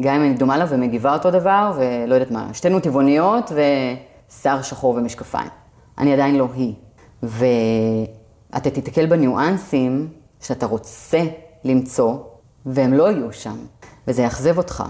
גם 0.00 0.14
אם 0.14 0.20
אני 0.20 0.34
דומה 0.34 0.56
לה 0.56 0.64
ומגיבה 0.68 1.12
אותו 1.14 1.30
דבר, 1.30 1.72
ולא 1.76 2.14
יודעת 2.14 2.30
מה, 2.30 2.54
שתינו 2.54 2.80
טבעוניות 2.80 3.52
ושיער 3.52 4.62
שחור 4.62 4.94
ומשקפיים. 4.94 5.48
אני 5.98 6.12
עדיין 6.12 6.36
לא 6.38 6.48
היא. 6.54 6.74
ואתה 7.22 8.70
תיתקל 8.70 9.06
בניואנסים 9.06 10.08
שאתה 10.40 10.66
רוצה 10.66 11.22
למצוא, 11.64 12.16
והם 12.66 12.92
לא 12.92 13.10
יהיו 13.10 13.32
שם, 13.32 13.56
וזה 14.08 14.22
יאכזב 14.22 14.58
אותך. 14.58 14.84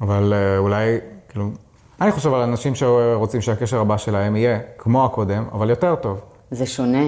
אבל 0.00 0.32
אה, 0.32 0.58
אולי, 0.58 0.98
כאילו, 1.28 1.50
אני 2.00 2.12
חושב 2.12 2.34
על 2.34 2.40
אנשים 2.40 2.74
שרוצים 2.74 3.40
שהקשר 3.40 3.80
הבא 3.80 3.96
שלהם 3.96 4.36
יהיה 4.36 4.58
כמו 4.78 5.04
הקודם, 5.04 5.44
אבל 5.52 5.70
יותר 5.70 5.94
טוב. 5.94 6.20
זה 6.50 6.66
שונה. 6.66 7.04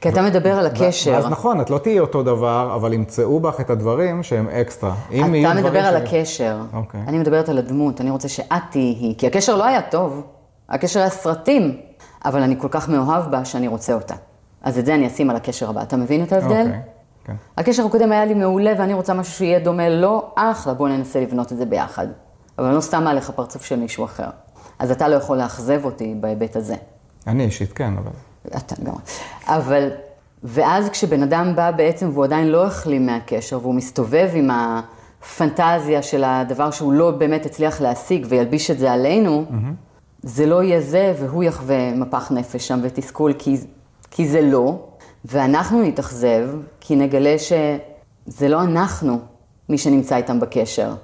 כי 0.00 0.08
אתה 0.08 0.22
מדבר 0.22 0.58
על 0.58 0.66
הקשר. 0.66 1.12
ואז 1.12 1.26
נכון, 1.26 1.60
את 1.60 1.70
לא 1.70 1.78
תהיי 1.78 2.00
אותו 2.00 2.22
דבר, 2.22 2.72
אבל 2.74 2.92
ימצאו 2.92 3.40
בך 3.40 3.60
את 3.60 3.70
הדברים 3.70 4.22
שהם 4.22 4.48
אקסטרה. 4.48 4.94
אתה 5.08 5.54
מדבר 5.54 5.80
על 5.80 5.96
הקשר. 5.96 6.56
אוקיי. 6.72 7.00
אני 7.08 7.18
מדברת 7.18 7.48
על 7.48 7.58
הדמות, 7.58 8.00
אני 8.00 8.10
רוצה 8.10 8.28
שאת 8.28 8.62
תהיי. 8.70 9.14
כי 9.18 9.26
הקשר 9.26 9.56
לא 9.56 9.64
היה 9.64 9.82
טוב, 9.82 10.22
הקשר 10.68 11.00
היה 11.00 11.10
סרטים, 11.10 11.76
אבל 12.24 12.42
אני 12.42 12.54
כל 12.58 12.68
כך 12.70 12.88
מאוהב 12.88 13.30
בה 13.30 13.44
שאני 13.44 13.68
רוצה 13.68 13.94
אותה. 13.94 14.14
אז 14.62 14.78
את 14.78 14.86
זה 14.86 14.94
אני 14.94 15.06
אשים 15.06 15.30
על 15.30 15.36
הקשר 15.36 15.70
הבא. 15.70 15.82
אתה 15.82 15.96
מבין 15.96 16.22
את 16.22 16.32
ההבדל? 16.32 16.60
אוקיי, 16.60 16.80
כן. 17.24 17.34
הקשר 17.56 17.86
הקודם 17.86 18.12
היה 18.12 18.24
לי 18.24 18.34
מעולה 18.34 18.72
ואני 18.78 18.94
רוצה 18.94 19.14
משהו 19.14 19.32
שיהיה 19.32 19.58
דומה 19.58 19.88
לו, 19.88 20.30
אחלה, 20.34 20.74
בוא 20.74 20.88
ננסה 20.88 21.20
לבנות 21.20 21.52
את 21.52 21.56
זה 21.56 21.66
ביחד. 21.66 22.06
אבל 22.60 22.68
אני 22.68 22.74
לא 22.74 22.82
שמה 22.82 23.10
עליך 23.10 23.30
פרצוף 23.30 23.64
של 23.64 23.76
מישהו 23.76 24.04
אחר. 24.04 24.28
אז 24.78 24.90
אתה 24.90 25.08
לא 25.08 25.14
יכול 25.14 25.38
לאכזב 25.38 25.84
אותי 25.84 26.14
בהיבט 26.20 26.56
הזה. 26.56 26.74
אני 27.26 27.44
אישית 27.44 27.72
כן, 27.72 27.94
אבל... 27.96 28.10
אתה 28.56 28.74
גם. 28.82 28.94
אבל, 29.46 29.88
ואז 30.44 30.88
כשבן 30.88 31.22
אדם 31.22 31.56
בא 31.56 31.70
בעצם 31.70 32.08
והוא 32.12 32.24
עדיין 32.24 32.48
לא 32.48 32.66
החלים 32.66 33.06
מהקשר, 33.06 33.58
והוא 33.62 33.74
מסתובב 33.74 34.30
עם 34.34 34.50
הפנטזיה 34.50 36.02
של 36.02 36.24
הדבר 36.24 36.70
שהוא 36.70 36.92
לא 36.92 37.10
באמת 37.10 37.46
הצליח 37.46 37.80
להשיג 37.80 38.26
וילביש 38.28 38.70
את 38.70 38.78
זה 38.78 38.92
עלינו, 38.92 39.44
זה 40.22 40.46
לא 40.46 40.62
יהיה 40.62 40.80
זה, 40.80 41.14
והוא 41.18 41.44
יחווה 41.44 41.94
מפח 41.94 42.32
נפש 42.32 42.68
שם 42.68 42.78
ותסכול, 42.82 43.32
כי, 43.38 43.56
כי 44.10 44.28
זה 44.28 44.40
לא, 44.40 44.78
ואנחנו 45.24 45.82
נתאכזב, 45.82 46.48
כי 46.80 46.96
נגלה 46.96 47.36
שזה 47.38 48.48
לא 48.48 48.62
אנחנו, 48.62 49.18
מי 49.68 49.78
שנמצא 49.78 50.16
איתם 50.16 50.40
בקשר. 50.40 50.94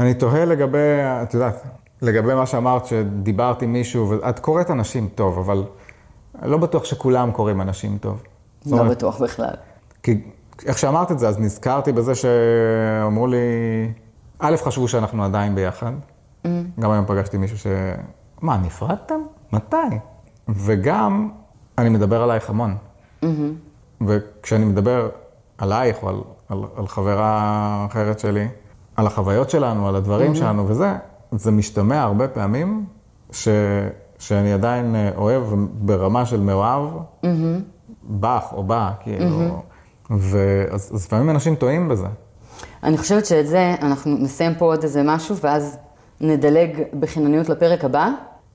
אני 0.00 0.14
תוהה 0.14 0.44
לגבי, 0.44 0.78
את 1.22 1.34
יודעת, 1.34 1.62
לגבי 2.02 2.34
מה 2.34 2.46
שאמרת, 2.46 2.86
שדיברת 2.86 3.62
עם 3.62 3.72
מישהו, 3.72 4.10
ואת 4.10 4.38
קוראת 4.38 4.70
אנשים 4.70 5.08
טוב, 5.14 5.38
אבל 5.38 5.64
לא 6.42 6.58
בטוח 6.58 6.84
שכולם 6.84 7.32
קוראים 7.32 7.60
אנשים 7.60 7.98
טוב. 7.98 8.22
לא 8.66 8.78
אומרת, 8.78 8.96
בטוח 8.96 9.22
בכלל. 9.22 9.54
כי 10.02 10.20
איך 10.66 10.78
שאמרת 10.78 11.12
את 11.12 11.18
זה, 11.18 11.28
אז 11.28 11.38
נזכרתי 11.38 11.92
בזה 11.92 12.14
שאמרו 12.14 13.26
לי, 13.26 13.36
א', 14.38 14.56
חשבו 14.56 14.88
שאנחנו 14.88 15.24
עדיין 15.24 15.54
ביחד. 15.54 15.92
גם 16.80 16.90
היום 16.90 17.04
פגשתי 17.06 17.36
מישהו 17.36 17.58
ש... 17.58 17.66
מה, 18.42 18.56
נפרדתם? 18.56 19.20
מתי? 19.52 19.76
וגם, 20.48 21.30
אני 21.78 21.88
מדבר 21.88 22.22
עלייך 22.22 22.50
המון. 22.50 22.76
וכשאני 24.06 24.64
מדבר 24.64 25.08
עלייך 25.58 26.02
או 26.02 26.08
על, 26.08 26.20
על, 26.48 26.64
על 26.76 26.86
חברה 26.86 27.86
אחרת 27.90 28.18
שלי, 28.18 28.48
על 28.96 29.06
החוויות 29.06 29.50
שלנו, 29.50 29.88
על 29.88 29.96
הדברים 29.96 30.34
שלנו 30.34 30.68
וזה, 30.68 30.94
זה 31.32 31.50
משתמע 31.50 32.02
הרבה 32.02 32.28
פעמים 32.28 32.84
ש, 33.32 33.48
שאני 34.18 34.52
עדיין 34.52 34.94
אה, 34.94 35.10
אוהב 35.16 35.42
ברמה 35.72 36.26
של 36.26 36.40
מאוהב, 36.40 36.88
בך 38.04 38.44
או 38.52 38.64
בה, 38.64 38.90
כאילו. 39.00 39.62
ואז 40.10 40.90
אז 40.94 41.06
לפעמים 41.06 41.30
אנשים 41.30 41.54
טועים 41.54 41.88
בזה. 41.88 42.06
אני 42.82 42.98
חושבת 42.98 43.26
שאת 43.26 43.46
זה, 43.46 43.74
אנחנו 43.82 44.16
נסיים 44.18 44.54
פה 44.54 44.64
עוד 44.64 44.82
איזה 44.82 45.02
משהו, 45.04 45.36
ואז 45.36 45.78
נדלג 46.20 46.82
בחינניות 47.00 47.48
לפרק 47.48 47.84
הבא, 47.84 48.08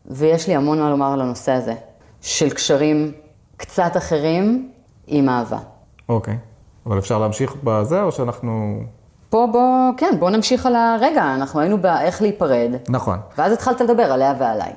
ויש 0.06 0.48
לי 0.48 0.56
המון 0.56 0.80
מה 0.80 0.90
לומר 0.90 1.14
על 1.14 1.22
הנושא 1.22 1.52
הזה, 1.52 1.74
של 2.22 2.50
קשרים 2.50 3.12
קצת 3.58 3.98
אחרים 3.98 4.72
עם 5.08 5.30
אהבה. 5.30 5.60
אוקיי. 6.10 6.38
אבל 6.86 6.98
אפשר 6.98 7.20
להמשיך 7.20 7.56
בזה, 7.64 8.02
או 8.02 8.12
שאנחנו... 8.12 8.84
פה 9.30 9.48
בוא, 9.52 9.92
כן, 9.98 10.12
בוא 10.20 10.30
נמשיך 10.30 10.66
על 10.66 10.76
הרגע, 10.76 11.34
אנחנו 11.36 11.60
היינו 11.60 11.78
באיך 11.78 12.22
להיפרד, 12.22 12.72
נכון. 12.90 13.20
ואז 13.38 13.54
התחלת 13.54 13.82
לדבר 13.82 14.12
עליה 14.12 14.34
ועליי. 14.40 14.72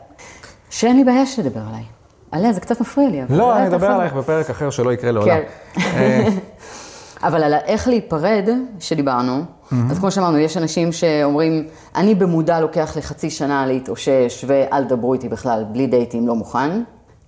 שאין 0.70 0.96
לי 0.96 1.04
בעיה 1.04 1.26
שתדבר 1.26 1.60
עליי. 1.68 1.84
עליה 2.32 2.52
זה 2.52 2.60
קצת 2.60 2.80
מפריע 2.80 3.08
לי, 3.08 3.22
אבל... 3.22 3.36
לא, 3.36 3.56
אני 3.56 3.66
אדבר. 3.66 3.86
עלייך 3.86 4.12
בפרק 4.12 4.50
אחר 4.50 4.70
שלא 4.70 4.92
יקרה 4.92 5.12
לעולם. 5.12 5.28
כן. 5.28 5.42
אה, 5.78 6.28
אבל 7.28 7.42
על 7.42 7.54
איך 7.54 7.88
להיפרד, 7.88 8.48
שדיברנו, 8.80 9.44
אז 9.90 9.98
כמו 9.98 10.10
שאמרנו, 10.10 10.38
יש 10.38 10.56
אנשים 10.56 10.92
שאומרים, 10.92 11.66
אני 11.96 12.14
במודע 12.14 12.60
לוקח 12.60 12.96
לי 12.96 13.02
חצי 13.02 13.30
שנה 13.30 13.66
להתאושש, 13.66 14.44
ואל 14.48 14.84
תדברו 14.84 15.14
איתי 15.14 15.28
בכלל, 15.28 15.64
בלי 15.72 15.86
דייטים, 15.86 16.28
לא 16.28 16.34
מוכן. 16.34 16.82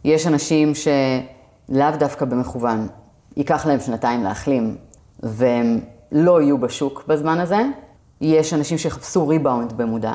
יש 0.04 0.26
אנשים 0.26 0.72
שלאו 0.74 1.86
דווקא 1.98 2.24
במכוון, 2.24 2.88
ייקח 3.36 3.66
להם 3.66 3.80
שנתיים 3.80 4.24
להחלים, 4.24 4.76
והם 5.22 5.80
לא 6.14 6.42
יהיו 6.42 6.58
בשוק 6.58 7.04
בזמן 7.06 7.40
הזה. 7.40 7.62
יש 8.20 8.54
אנשים 8.54 8.78
שיחפשו 8.78 9.28
ריבאונד 9.28 9.72
במודע. 9.72 10.14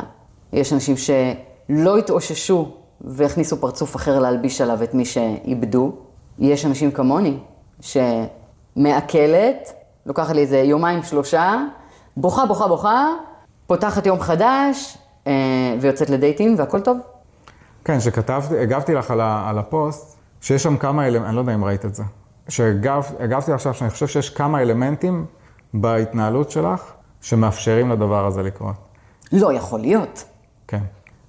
יש 0.54 0.74
אנשים 0.74 0.96
שלא 0.98 1.98
התאוששו 1.98 2.72
והכניסו 3.02 3.58
פרצוף 3.58 3.96
אחר 3.96 4.20
להלביש 4.20 4.62
עליו 4.62 4.84
את 4.84 4.94
מי 4.94 5.06
שאיבדו. 5.06 5.92
יש 6.40 6.66
אנשים 6.66 6.92
כמוני, 6.92 7.38
שמעכלת, 7.82 9.74
לוקחת 10.06 10.36
לי 10.36 10.42
איזה 10.42 10.58
יומיים, 10.58 11.04
שלושה, 11.04 11.64
בוכה, 12.18 12.46
בוכה, 12.46 12.68
בוכה, 12.68 13.08
פותחת 13.68 14.06
יום 14.06 14.20
חדש 14.20 14.98
אה, 15.28 15.34
ויוצאת 15.82 16.10
לדייטים 16.10 16.56
והכל 16.58 16.80
טוב. 16.80 16.98
כן, 17.86 18.00
שכתבתי, 18.00 18.60
הגבתי 18.60 18.94
לך 18.94 19.12
על, 19.12 19.22
ה, 19.22 19.50
על 19.50 19.58
הפוסט, 19.58 20.18
שיש 20.42 20.64
שם 20.64 20.78
כמה 20.78 21.08
אלמנטים, 21.08 21.26
אני 21.28 21.36
לא 21.36 21.42
יודע 21.42 21.54
אם 21.54 21.66
ראית 21.66 21.86
את 21.86 21.96
זה, 21.96 22.04
שהגבתי 22.50 23.54
עכשיו 23.54 23.74
שאני 23.74 23.90
חושב 23.90 24.08
שיש 24.08 24.30
כמה 24.30 24.62
אלמנטים 24.62 25.26
בהתנהלות 25.74 26.52
שלך 26.52 26.84
שמאפשרים 27.22 27.90
לדבר 27.92 28.26
הזה 28.26 28.44
לקרות. 28.44 28.76
לא 29.32 29.54
יכול 29.54 29.80
להיות. 29.80 30.24
כן. 30.68 30.80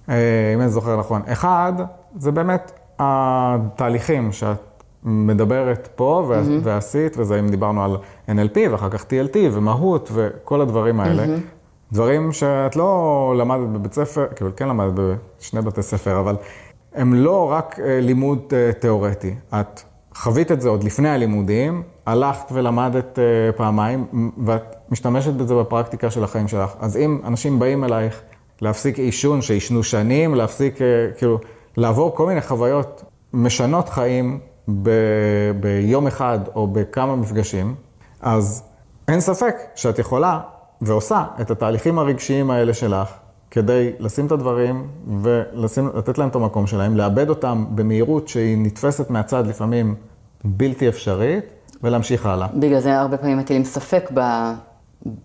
אה, 0.09 0.15
אם 0.55 0.61
אני 0.61 0.69
זוכר 0.69 0.99
נכון. 0.99 1.21
אחד, 1.27 1.73
זה 2.17 2.31
באמת 2.31 2.71
התהליכים 2.99 4.31
שאת 4.31 4.57
מדברת 5.03 5.89
פה 5.95 6.25
וה- 6.27 6.41
Mm-hmm. 6.41 6.45
ועשית, 6.63 7.17
וזה 7.17 7.39
אם 7.39 7.49
דיברנו 7.49 7.83
על 7.83 7.97
NLP 8.29 8.57
ואחר 8.71 8.89
כך 8.89 9.03
TLT 9.03 9.37
ומהות 9.51 10.09
וכל 10.13 10.61
הדברים 10.61 10.99
האלה. 10.99 11.23
Mm-hmm. 11.25 11.93
דברים 11.93 12.31
שאת 12.31 12.75
לא 12.75 13.33
למדת 13.37 13.67
בבית 13.69 13.93
ספר, 13.93 14.25
כאילו 14.35 14.51
כן 14.55 14.67
למדת 14.67 14.93
בשני 15.39 15.61
בתי 15.61 15.81
ספר, 15.83 16.19
אבל 16.19 16.35
הם 16.95 17.13
לא 17.13 17.51
רק 17.51 17.79
אה, 17.79 17.99
לימוד 18.01 18.39
אה, 18.53 18.73
תיאורטי. 18.73 19.35
את 19.59 19.81
חווית 20.15 20.51
את 20.51 20.61
זה 20.61 20.69
עוד 20.69 20.83
לפני 20.83 21.09
הלימודים, 21.09 21.83
הלכת 22.05 22.51
ולמדת 22.51 23.19
אה, 23.19 23.51
פעמיים, 23.51 24.31
ואת 24.45 24.75
משתמשת 24.89 25.33
בזה 25.33 25.55
בפרקטיקה 25.55 26.11
של 26.11 26.23
החיים 26.23 26.47
שלך. 26.47 26.73
אז 26.79 26.97
אם 26.97 27.21
אנשים 27.23 27.59
באים 27.59 27.83
אלייך 27.83 28.21
להפסיק 28.61 28.99
עישון, 28.99 29.41
שעישנו 29.41 29.83
שנים, 29.83 30.35
להפסיק, 30.35 30.81
אה, 30.81 30.87
כאילו, 31.17 31.39
לעבור 31.77 32.15
כל 32.15 32.25
מיני 32.25 32.41
חוויות 32.41 33.03
משנות 33.33 33.89
חיים 33.89 34.39
ב, 34.83 34.89
ביום 35.59 36.07
אחד 36.07 36.39
או 36.55 36.67
בכמה 36.67 37.15
מפגשים, 37.15 37.75
אז 38.21 38.63
אין 39.07 39.19
ספק 39.19 39.55
שאת 39.75 39.99
יכולה 39.99 40.39
ועושה 40.81 41.25
את 41.41 41.51
התהליכים 41.51 41.99
הרגשיים 41.99 42.51
האלה 42.51 42.73
שלך 42.73 43.09
כדי 43.51 43.91
לשים 43.99 44.25
את 44.25 44.31
הדברים 44.31 44.87
ולתת 45.21 46.17
להם 46.17 46.29
את 46.29 46.35
המקום 46.35 46.67
שלהם, 46.67 46.97
לאבד 46.97 47.29
אותם 47.29 47.65
במהירות 47.75 48.27
שהיא 48.27 48.57
נתפסת 48.57 49.09
מהצד 49.09 49.47
לפעמים 49.47 49.95
בלתי 50.43 50.89
אפשרית, 50.89 51.45
ולהמשיך 51.83 52.25
הלאה. 52.25 52.47
בגלל 52.53 52.79
זה 52.79 52.99
הרבה 52.99 53.17
פעמים 53.17 53.37
מטילים 53.37 53.63
ספק 53.63 54.09
ב... 54.13 54.51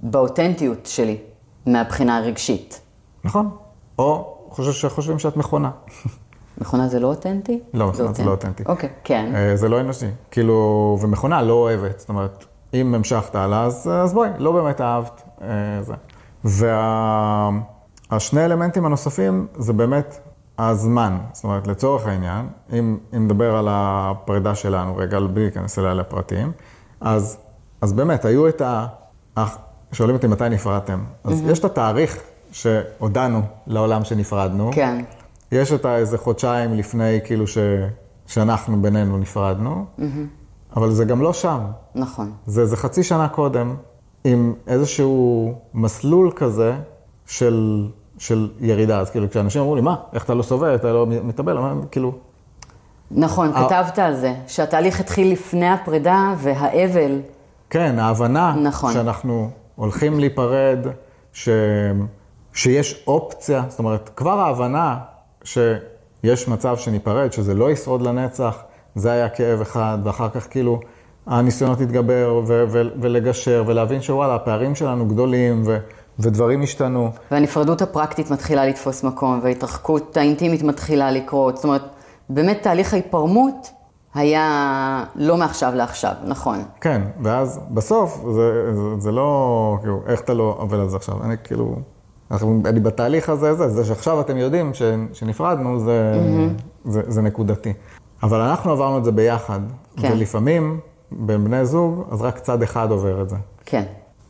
באותנטיות 0.03 0.87
שלי 0.87 1.19
מהבחינה 1.67 2.17
הרגשית. 2.17 2.81
נכון? 3.25 3.51
או 3.99 4.37
חושב 4.49 4.73
שחושבים 4.73 5.19
שאת 5.19 5.37
מכונה. 5.37 5.71
מכונה 6.59 6.89
זה 6.89 7.01
לא 7.01 7.07
אותנטי? 7.07 7.61
לא, 7.75 7.89
מכונה 7.89 8.13
זה 8.13 8.25
לא 8.25 8.31
אותנטי. 8.31 8.63
אוקיי, 8.67 8.89
כן. 9.05 9.33
אה, 9.35 9.57
זה 9.57 9.69
לא 9.69 9.81
אנושי. 9.81 10.07
כאילו, 10.31 10.99
ומכונה 11.01 11.43
לא 11.43 11.53
אוהבת. 11.53 12.01
זאת 12.01 12.09
אומרת, 12.09 12.45
אם 12.75 12.95
המשכת 12.95 13.35
הלאה, 13.35 13.63
אז, 13.63 13.91
אז 13.93 14.15
בואי, 14.15 14.29
לא 14.39 14.53
באמת 14.53 14.81
אהבת 14.81 15.23
אה, 15.43 15.49
זה. 16.43 16.75
והשני 18.11 18.45
אלמנטים 18.45 18.85
הנוספים 18.85 19.47
זה 19.55 19.73
באמת 19.73 20.21
הזמן. 20.59 21.19
זאת 21.33 21.45
אומרת, 21.45 21.67
לצורך 21.67 22.07
העניין, 22.07 22.49
אם, 22.73 22.99
אם 23.17 23.25
נדבר 23.25 23.57
על 23.57 23.69
הפרידה 23.71 24.55
שלנו, 24.55 24.97
רגע, 24.97 25.21
בלי 25.21 25.43
להיכנס 25.43 25.79
אליה 25.79 25.95
לפרטים, 25.95 26.53
אז, 27.01 27.39
אז 27.81 27.93
באמת, 27.93 28.25
היו 28.25 28.49
את 28.49 28.61
ה... 28.61 28.87
שואלים 29.93 30.17
אותי 30.17 30.27
מתי 30.27 30.49
נפרדתם. 30.49 31.05
אז 31.25 31.43
יש 31.47 31.59
את 31.59 31.65
התאריך 31.65 32.19
שהודענו 32.53 33.43
לעולם 33.67 34.05
שנפרדנו. 34.05 34.71
כן. 34.75 35.05
יש 35.53 35.73
את 35.73 35.85
האיזה 35.85 36.19
חודשיים 36.19 36.75
לפני, 36.75 37.21
כאילו, 37.25 37.47
ש... 37.47 37.59
שאנחנו 38.27 38.83
בינינו 38.83 39.19
נפרדנו, 39.19 39.85
אבל 40.77 40.91
זה 40.91 41.05
גם 41.05 41.23
לא 41.23 41.33
שם. 41.33 41.61
נכון. 41.95 42.33
זה, 42.47 42.67
זה 42.67 42.77
חצי 42.77 43.03
שנה 43.03 43.29
קודם, 43.29 43.77
עם 44.25 44.55
איזשהו 44.67 45.55
מסלול 45.75 46.33
כזה 46.37 46.77
של, 47.27 47.89
של 48.19 48.49
ירידה. 48.61 49.01
אז 49.01 49.11
כאילו, 49.11 49.31
כשאנשים 49.31 49.61
אמרו 49.61 49.77
לי, 49.77 49.81
מה, 49.81 49.95
איך 50.13 50.25
אתה 50.25 50.35
לא 50.35 50.43
סובל, 50.43 50.75
אתה 50.75 50.93
לא 50.93 51.07
מתאבל, 51.07 51.59
אמרתי, 51.59 51.87
כאילו, 51.91 52.13
נכון, 53.11 53.53
אה. 53.55 53.69
כתבת 53.69 53.99
על 53.99 54.15
זה, 54.15 54.35
שהתהליך 54.47 55.01
התחיל 55.01 55.33
לפני 55.33 55.69
הפרידה 55.69 56.35
והאבל. 56.39 57.21
כן, 57.71 57.99
ההבנה 57.99 58.57
נכון. 58.63 58.93
שאנחנו 58.93 59.51
הולכים 59.77 60.21
להיפרד, 60.21 60.79
ש... 61.33 61.49
שיש 62.53 63.05
אופציה, 63.07 63.65
זאת 63.69 63.79
אומרת, 63.79 64.11
כבר 64.17 64.41
ההבנה 64.41 64.99
שיש 65.45 66.49
מצב 66.49 66.77
שניפרד, 66.77 67.33
שזה 67.33 67.55
לא 67.55 67.71
ישרוד 67.71 68.03
לנצח, 68.03 68.57
זה 68.95 69.13
היה 69.13 69.29
כאב 69.29 69.61
אחד, 69.61 69.99
ואחר 70.05 70.29
כך 70.29 70.47
כאילו 70.51 70.81
הניסיונות 71.27 71.81
להתגבר 71.81 72.43
ו- 72.47 72.65
ו- 72.69 72.89
ולגשר 73.01 73.65
ולהבין 73.67 74.03
שוואלה, 74.03 74.35
הפערים 74.35 74.75
שלנו 74.75 75.07
גדולים 75.09 75.63
ו- 75.67 75.79
ודברים 76.19 76.63
השתנו. 76.63 77.11
והנפרדות 77.31 77.83
הפרקטית 77.83 78.31
מתחילה 78.31 78.67
לתפוס 78.67 79.05
מקום, 79.05 79.41
וההתרחקות 79.43 80.17
האינטימית 80.17 80.63
מתחילה 80.63 81.11
לקרות. 81.11 81.57
זאת 81.57 81.65
אומרת, 81.65 81.83
באמת 82.29 82.63
תהליך 82.63 82.93
ההיפרמות 82.93 83.71
היה 84.15 85.05
לא 85.15 85.37
מעכשיו 85.37 85.73
לעכשיו, 85.75 86.13
נכון. 86.25 86.59
כן, 86.81 87.03
ואז 87.23 87.61
בסוף 87.71 88.25
זה, 88.35 88.75
זה, 88.75 88.83
זה 88.99 89.13
לא, 89.13 89.77
כאילו, 89.81 90.01
איך 90.07 90.21
אתה 90.21 90.35
לא 90.35 90.59
אבל 90.63 90.81
על 90.81 90.89
זה 90.89 90.97
עכשיו? 90.97 91.25
אני 91.25 91.35
כאילו, 91.45 91.77
אנחנו, 92.31 92.63
אני 92.65 92.81
בתהליך 92.81 93.29
הזה, 93.29 93.55
זה, 93.55 93.69
זה 93.69 93.85
שעכשיו 93.85 94.21
אתם 94.21 94.37
יודעים 94.37 94.75
ש, 94.75 94.83
שנפרדנו, 95.13 95.81
זה, 95.81 96.13
mm-hmm. 96.15 96.91
זה, 96.91 97.03
זה 97.07 97.23
נקודתי. 97.23 97.73
אבל 98.23 98.41
אנחנו 98.41 98.73
עברנו 98.73 98.99
את 98.99 99.05
זה 99.05 99.13
ביחד, 99.13 99.61
כן. 99.97 100.13
ולפעמים, 100.13 100.81
בין 101.11 101.45
בני 101.45 101.67
זוג, 101.67 102.05
אז 102.11 102.23
רק 102.23 102.39
צד 102.39 102.63
אחד 102.63 102.91
עובר 102.91 103.23
את 103.23 103.29
זה. 103.29 103.37
כן. 103.65 103.85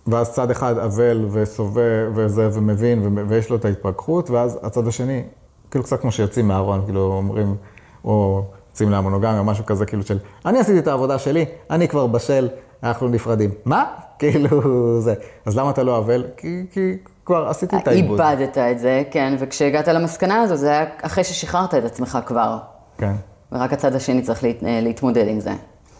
ואז 0.07 0.33
צד 0.33 0.51
אחד 0.51 0.79
אבל 0.79 1.27
וסובב 1.31 2.11
וזה 2.15 2.49
ומבין 2.53 3.19
ויש 3.29 3.51
לו 3.51 3.57
את 3.57 3.65
ההתפכחות, 3.65 4.31
ואז 4.31 4.59
הצד 4.63 4.87
השני, 4.87 5.23
כאילו 5.71 5.85
קצת 5.85 6.01
כמו 6.01 6.13
שיוצאים 6.13 6.49
מהארון, 6.49 6.83
כאילו 6.85 7.13
אומרים, 7.13 7.57
או 8.05 8.45
יוצאים 8.71 8.91
להמונוגמיה 8.91 9.39
או 9.39 9.45
משהו 9.45 9.67
כזה, 9.67 9.87
כאילו 9.87 10.03
של, 10.03 10.19
אני 10.47 10.59
עשיתי 10.59 10.79
את 10.79 10.87
העבודה 10.87 11.19
שלי, 11.19 11.45
אני 11.71 11.89
כבר 11.89 12.07
בשל, 12.07 12.49
אנחנו 12.83 13.09
נפרדים. 13.09 13.51
מה? 13.65 13.85
כאילו 14.19 15.01
זה. 15.01 15.15
אז 15.47 15.57
למה 15.57 15.71
אתה 15.71 15.83
לא 15.83 15.99
אבל? 15.99 16.25
כי, 16.37 16.67
כי 16.71 16.97
כבר 17.25 17.49
עשיתי 17.49 17.77
את 17.77 17.89
העיבוד. 17.89 18.21
איבדת 18.21 18.59
את 18.59 18.79
זה, 18.79 19.03
כן, 19.11 19.37
וכשהגעת 19.39 19.89
למסקנה 19.89 20.43
הזו, 20.43 20.57
זה 20.57 20.71
היה 20.71 20.85
אחרי 21.03 21.25
ששחררת 21.25 21.75
את 21.75 21.85
עצמך 21.85 22.19
כבר. 22.27 22.59
כן, 22.99 23.15
ורק 23.53 23.73
הצד 23.73 23.95
השני 23.95 24.23
צריך 24.23 24.45
להת... 24.45 24.65
אה, 24.65 24.81
להתמודד 24.81 25.29
עם 25.29 25.41
זה. 25.41 25.53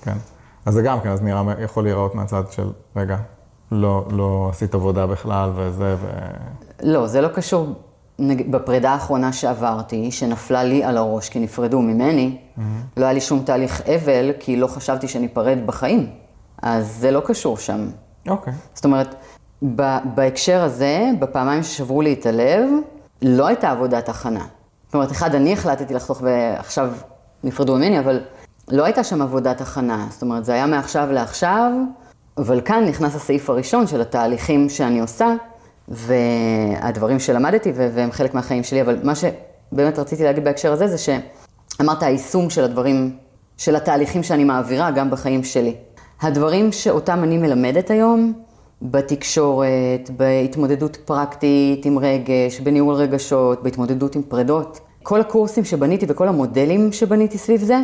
כן. 0.03 0.17
אז 0.67 0.75
זה 0.75 0.83
גם 0.83 1.01
כן, 1.01 1.09
אז 1.09 1.23
נראה, 1.23 1.43
יכול 1.59 1.85
להיראות 1.85 2.15
מהצד 2.15 2.43
של, 2.51 2.71
רגע, 2.97 3.17
לא, 3.73 4.05
לא 4.11 4.49
עשית 4.51 4.75
עבודה 4.75 5.07
בכלל 5.07 5.51
וזה, 5.55 5.95
ו... 6.01 6.07
לא, 6.83 7.07
זה 7.07 7.21
לא 7.21 7.29
קשור. 7.29 7.67
נג... 8.19 8.51
בפרידה 8.51 8.91
האחרונה 8.91 9.33
שעברתי, 9.33 10.11
שנפלה 10.11 10.65
לי 10.65 10.85
על 10.85 10.97
הראש 10.97 11.29
כי 11.29 11.41
נפרדו 11.41 11.81
ממני, 11.81 12.39
לא 12.97 13.05
היה 13.05 13.13
לי 13.13 13.21
שום 13.21 13.43
תהליך 13.43 13.81
אבל, 13.81 14.31
כי 14.41 14.57
לא 14.57 14.67
חשבתי 14.67 15.09
שניפרד 15.09 15.59
בחיים. 15.67 16.11
אז 16.63 16.97
זה 16.99 17.11
לא 17.11 17.21
קשור 17.21 17.57
שם. 17.57 17.89
אוקיי. 18.29 18.53
זאת 18.75 18.85
אומרת, 18.85 19.15
ב- 19.77 19.99
בהקשר 20.15 20.63
הזה, 20.63 21.11
בפעמיים 21.19 21.63
ששברו 21.63 22.03
לי 22.03 22.13
את 22.13 22.27
הלב, 22.27 22.69
לא 23.23 23.47
הייתה 23.47 23.71
עבודת 23.71 24.09
הכנה. 24.09 24.45
זאת 24.87 24.95
אומרת, 24.95 25.13
אחד, 25.13 25.35
אני 25.35 25.53
החלטתי 25.53 25.95
לחתוך 25.95 26.23
ועכשיו 26.23 26.91
נפרדו 27.45 27.77
ממני, 27.77 27.99
אבל 27.99 28.21
לא 28.69 28.85
הייתה 28.85 29.05
שם 29.05 29.23
עבודת 29.23 29.61
הכנה. 29.61 30.07
זאת 30.11 30.23
אומרת, 30.23 30.45
זה 30.45 30.53
היה 30.53 30.67
מעכשיו 30.67 31.09
לעכשיו, 31.13 31.73
אבל 32.39 32.61
כאן 32.61 32.85
נכנס 32.89 33.17
הסעיף 33.17 33.51
הראשון 33.51 33.87
של 33.87 34.01
התהליכים 34.01 34.69
שאני 34.69 35.01
עושה, 35.01 35.35
והדברים 35.89 37.19
שלמדתי, 37.19 37.73
והם 37.75 38.13
חלק 38.13 38.35
מהחיים 38.35 38.63
שלי, 38.63 38.83
אבל 38.83 38.99
מה 39.03 39.13
שבאמת 39.15 39.99
רציתי 39.99 40.25
להגיד 40.25 40.45
בהקשר 40.45 40.73
הזה, 40.73 40.87
זה 40.89 40.99
שאמרת 40.99 42.03
היישום 42.03 42.51
של 42.51 42.65
הדברים, 42.65 43.17
של 43.57 43.77
התהליכים 43.77 44.23
שאני 44.23 44.45
מעבירה 44.45 44.91
גם 44.91 45.11
בחיים 45.11 45.45
שלי. 45.45 45.75
הדברים 46.21 46.73
שאותם 46.73 47.21
אני 47.23 47.39
מלמדת 47.39 47.91
היום, 47.91 48.33
בתקשורת, 48.83 50.11
בהתמודדות 50.17 50.97
פרקטית 50.97 51.87
עם 51.87 51.99
רגש, 51.99 52.61
בניהול 52.61 52.95
רגשות, 52.95 53.63
בהתמודדות 53.63 54.17
עם 54.17 54.23
פרדות. 54.23 54.81
כל 55.03 55.21
הקורסים 55.21 55.65
שבניתי 55.65 56.07
וכל 56.09 56.29
המודלים 56.29 56.93
שבניתי 56.93 57.39
סביב 57.39 57.61
זה, 57.61 57.79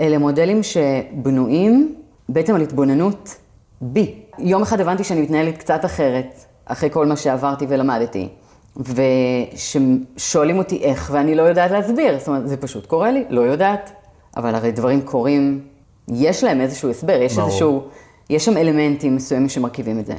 אלה 0.00 0.18
מודלים 0.18 0.62
שבנויים 0.62 1.94
בעצם 2.28 2.54
על 2.54 2.60
התבוננות 2.60 3.36
בי. 3.80 4.14
יום 4.38 4.62
אחד 4.62 4.80
הבנתי 4.80 5.04
שאני 5.04 5.20
מתנהלת 5.22 5.58
קצת 5.58 5.84
אחרת, 5.84 6.44
אחרי 6.64 6.90
כל 6.92 7.06
מה 7.06 7.16
שעברתי 7.16 7.66
ולמדתי. 7.68 8.28
וששואלים 8.76 10.58
אותי 10.58 10.82
איך, 10.82 11.10
ואני 11.12 11.34
לא 11.34 11.42
יודעת 11.42 11.70
להסביר. 11.70 12.18
זאת 12.18 12.28
אומרת, 12.28 12.48
זה 12.48 12.56
פשוט 12.56 12.86
קורה 12.86 13.10
לי, 13.10 13.24
לא 13.28 13.40
יודעת. 13.40 13.92
אבל 14.36 14.54
הרי 14.54 14.72
דברים 14.72 15.00
קורים, 15.00 15.60
יש 16.08 16.44
להם 16.44 16.60
איזשהו 16.60 16.90
הסבר, 16.90 17.12
יש 17.22 17.34
ברור. 17.34 17.48
איזשהו, 17.48 17.82
יש 18.30 18.44
שם 18.44 18.56
אלמנטים 18.56 19.16
מסוימים 19.16 19.48
שמרכיבים 19.48 19.98
את 19.98 20.06
זה. 20.06 20.14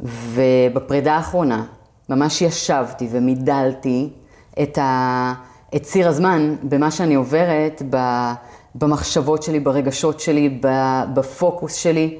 ובפרידה 0.00 1.14
האחרונה, 1.14 1.64
ממש 2.08 2.42
ישבתי 2.42 3.08
ומידלתי 3.10 4.10
את, 4.62 4.78
ה, 4.78 5.34
את 5.76 5.82
ציר 5.82 6.08
הזמן 6.08 6.54
במה 6.62 6.90
שאני 6.90 7.14
עוברת, 7.14 7.82
ב, 7.90 7.96
במחשבות 8.74 9.42
שלי, 9.42 9.60
ברגשות 9.60 10.20
שלי, 10.20 10.58
ב, 10.62 10.68
בפוקוס 11.14 11.74
שלי, 11.74 12.18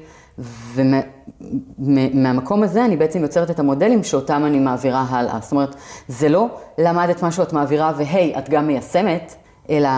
ומהמקום 1.79 2.63
הזה 2.63 2.85
אני 2.85 2.97
בעצם 2.97 3.21
יוצרת 3.21 3.51
את 3.51 3.59
המודלים 3.59 4.03
שאותם 4.03 4.43
אני 4.45 4.59
מעבירה 4.59 5.05
הלאה. 5.09 5.39
זאת 5.41 5.51
אומרת, 5.51 5.75
זה 6.07 6.29
לא 6.29 6.47
למדת 6.77 7.23
משהו, 7.23 7.43
את 7.43 7.53
מעבירה 7.53 7.91
והי, 7.97 8.33
את 8.37 8.49
גם 8.49 8.67
מיישמת, 8.67 9.35
אלא 9.69 9.89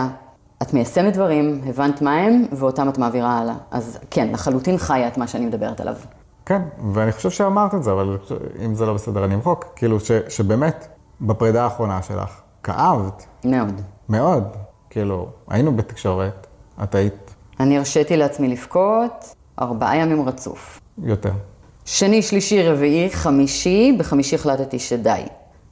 את 0.62 0.74
מיישמת 0.74 1.14
דברים, 1.14 1.60
הבנת 1.66 2.02
מה 2.02 2.16
הם, 2.16 2.46
ואותם 2.52 2.88
את 2.88 2.98
מעבירה 2.98 3.38
הלאה. 3.38 3.54
אז 3.70 3.98
כן, 4.10 4.28
לחלוטין 4.32 4.78
חיה 4.78 5.08
את 5.08 5.18
מה 5.18 5.26
שאני 5.26 5.46
מדברת 5.46 5.80
עליו. 5.80 5.94
כן, 6.46 6.62
ואני 6.92 7.12
חושב 7.12 7.30
שאמרת 7.30 7.74
את 7.74 7.82
זה, 7.82 7.92
אבל 7.92 8.18
אם 8.64 8.74
זה 8.74 8.86
לא 8.86 8.94
בסדר, 8.94 9.24
אני 9.24 9.34
אמחוק. 9.34 9.64
כאילו, 9.76 10.00
ש, 10.00 10.10
שבאמת, 10.28 10.86
בפרידה 11.20 11.64
האחרונה 11.64 12.02
שלך, 12.02 12.40
כאבת 12.62 13.26
מאוד. 13.44 13.80
מאוד. 14.08 14.44
כאילו, 14.90 15.28
היינו 15.48 15.76
בתקשורת, 15.76 16.46
את 16.82 16.94
היית 16.94 17.36
אני 17.60 17.78
הרשיתי 17.78 18.16
לעצמי 18.16 18.48
לבכות 18.48 19.34
ארבעה 19.60 19.96
ימים 19.96 20.28
רצוף. 20.28 20.80
יותר. 21.02 21.30
שני, 21.84 22.22
שלישי, 22.22 22.62
רביעי, 22.62 23.10
חמישי, 23.10 23.96
בחמישי 23.98 24.34
החלטתי 24.34 24.78
שדי. 24.78 25.22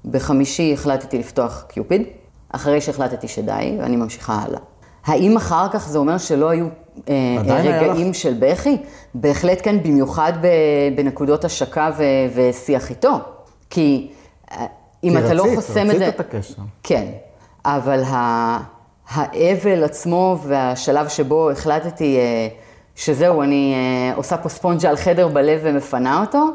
בחמישי 0.05 0.73
החלטתי 0.75 1.19
לפתוח 1.19 1.65
קיופיד, 1.69 2.03
אחרי 2.49 2.81
שהחלטתי 2.81 3.29
שדי, 3.29 3.77
ואני 3.81 3.97
ממשיכה 3.97 4.43
הלאה. 4.47 4.61
האם 5.05 5.37
אחר 5.37 5.69
כך 5.73 5.89
זה 5.89 5.99
אומר 5.99 6.19
שלא 6.19 6.49
היו 6.49 6.67
אה, 7.09 7.15
רגעים 7.47 8.15
של 8.15 8.35
בכי? 8.39 8.77
בהחלט 9.15 9.59
כן, 9.63 9.83
במיוחד 9.83 10.33
ב, 10.41 10.47
בנקודות 10.97 11.45
השקה 11.45 11.91
ו, 11.99 12.03
ושיח 12.35 12.91
איתו. 12.91 13.11
כי 13.71 14.11
אה, 14.53 14.67
אם 15.05 15.11
כי 15.19 15.25
אתה 15.25 15.35
לא 15.35 15.43
רצית, 15.43 15.57
חוסם 15.57 15.91
את 15.91 15.99
זה... 15.99 16.07
רצית 16.07 16.15
את 16.15 16.21
הקשר. 16.21 16.55
כן, 16.83 17.07
אבל 17.65 18.03
ה- 18.05 18.61
האבל 19.09 19.85
עצמו 19.85 20.39
והשלב 20.47 21.09
שבו 21.09 21.51
החלטתי 21.51 22.17
אה, 22.17 22.49
שזהו, 22.97 23.43
אני 23.43 23.75
אה, 23.75 24.17
עושה 24.17 24.37
פה 24.37 24.49
ספונג'ה 24.49 24.91
על 24.91 24.97
חדר 24.97 25.29
בלב 25.29 25.61
ומפנה 25.63 26.21
אותו, 26.21 26.51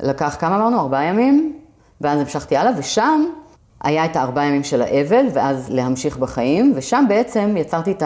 לקח 0.00 0.36
כמה 0.40 0.56
אמרנו? 0.56 0.80
ארבעה 0.80 1.04
ימים, 1.04 1.56
ואז 2.00 2.20
המשכתי 2.20 2.56
הלאה, 2.56 2.72
ושם 2.78 3.24
היה 3.82 4.04
את 4.04 4.16
הארבעה 4.16 4.44
ימים 4.44 4.64
של 4.64 4.82
האבל, 4.82 5.26
ואז 5.32 5.70
להמשיך 5.70 6.16
בחיים, 6.16 6.72
ושם 6.76 7.04
בעצם 7.08 7.54
יצרתי 7.56 7.90
את 7.90 8.02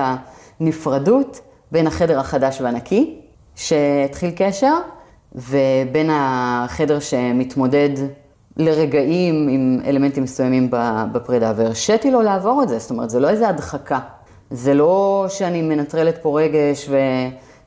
הנפרדות 0.61 1.41
בין 1.73 1.87
החדר 1.87 2.21
החדש 2.21 2.61
והנקי, 2.61 3.21
שהתחיל 3.55 4.31
קשר, 4.37 4.75
ובין 5.35 6.11
החדר 6.13 7.01
שמתמודד 7.01 7.91
לרגעים 8.57 9.49
עם 9.49 9.81
אלמנטים 9.87 10.23
מסוימים 10.23 10.71
בפרידה, 11.13 11.53
והרשיתי 11.57 12.11
לו 12.11 12.23
לעבור 12.23 12.63
את 12.63 12.69
זה, 12.69 12.79
זאת 12.79 12.91
אומרת, 12.91 13.11
זה 13.11 13.21
לא 13.21 13.29
איזה 13.29 13.49
הדחקה. 13.49 13.99
זה 14.51 14.75
לא 14.75 15.27
שאני 15.29 15.63
מנטרלת 15.63 16.19
פה 16.23 16.41
רגש 16.41 16.89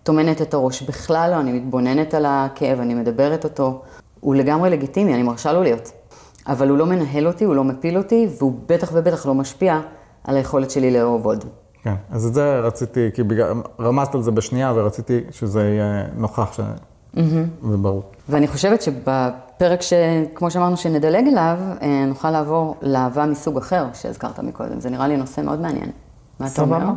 וטומנת 0.04 0.42
את 0.42 0.54
הראש, 0.54 0.82
בכלל 0.82 1.32
לא, 1.32 1.40
אני 1.40 1.52
מתבוננת 1.52 2.14
על 2.14 2.26
הכאב, 2.28 2.80
אני 2.80 2.94
מדברת 2.94 3.44
אותו, 3.44 3.82
הוא 4.20 4.36
לגמרי 4.36 4.70
לגיטימי, 4.70 5.14
אני 5.14 5.24
מרשה 5.24 5.54
לו 5.54 5.64
להיות. 5.64 5.92
אבל 6.48 6.70
הוא 6.70 6.78
לא 6.78 6.86
מנהל 6.86 7.28
אותי, 7.28 7.46
הוא 7.46 7.56
לא 7.56 7.64
מפיל 7.64 7.98
אותי, 7.98 8.28
והוא 8.38 8.54
בטח 8.68 8.90
ובטח 8.94 9.26
לא 9.26 9.36
משפיע 9.36 9.80
על 10.24 10.38
היכולת 10.38 10.72
שלי 10.72 10.92
לאהוב 10.92 11.26
עוד. 11.26 11.46
כן, 11.84 11.94
אז 12.12 12.26
את 12.26 12.34
זה 12.34 12.60
רציתי, 12.60 13.10
כי 13.14 13.24
בגלל, 13.24 13.54
רמזת 13.80 14.16
על 14.16 14.22
זה 14.22 14.32
בשנייה, 14.32 14.74
ורציתי 14.76 15.22
שזה 15.32 15.64
יהיה 15.64 16.06
נוכח 16.16 16.54
ש... 16.54 16.60
וברור. 17.64 18.04
ואני 18.30 18.48
חושבת 18.48 18.82
שבפרק 18.82 19.82
שכמו 19.82 20.52
שאמרנו 20.52 20.78
שנדלג 20.78 21.28
אליו, 21.28 21.58
אה, 21.82 22.06
נוכל 22.08 22.32
לעבור 22.32 22.76
לאהבה 22.82 23.26
מסוג 23.26 23.58
אחר 23.58 23.86
שהזכרת 23.94 24.40
מקודם. 24.40 24.80
זה 24.80 24.90
נראה 24.90 25.08
לי 25.08 25.18
נושא 25.18 25.42
מאוד 25.42 25.62
מעניין. 25.62 25.92
מה 26.40 26.46
אתה 26.46 26.56
סבבה. 26.56 26.76
אומר? 26.76 26.94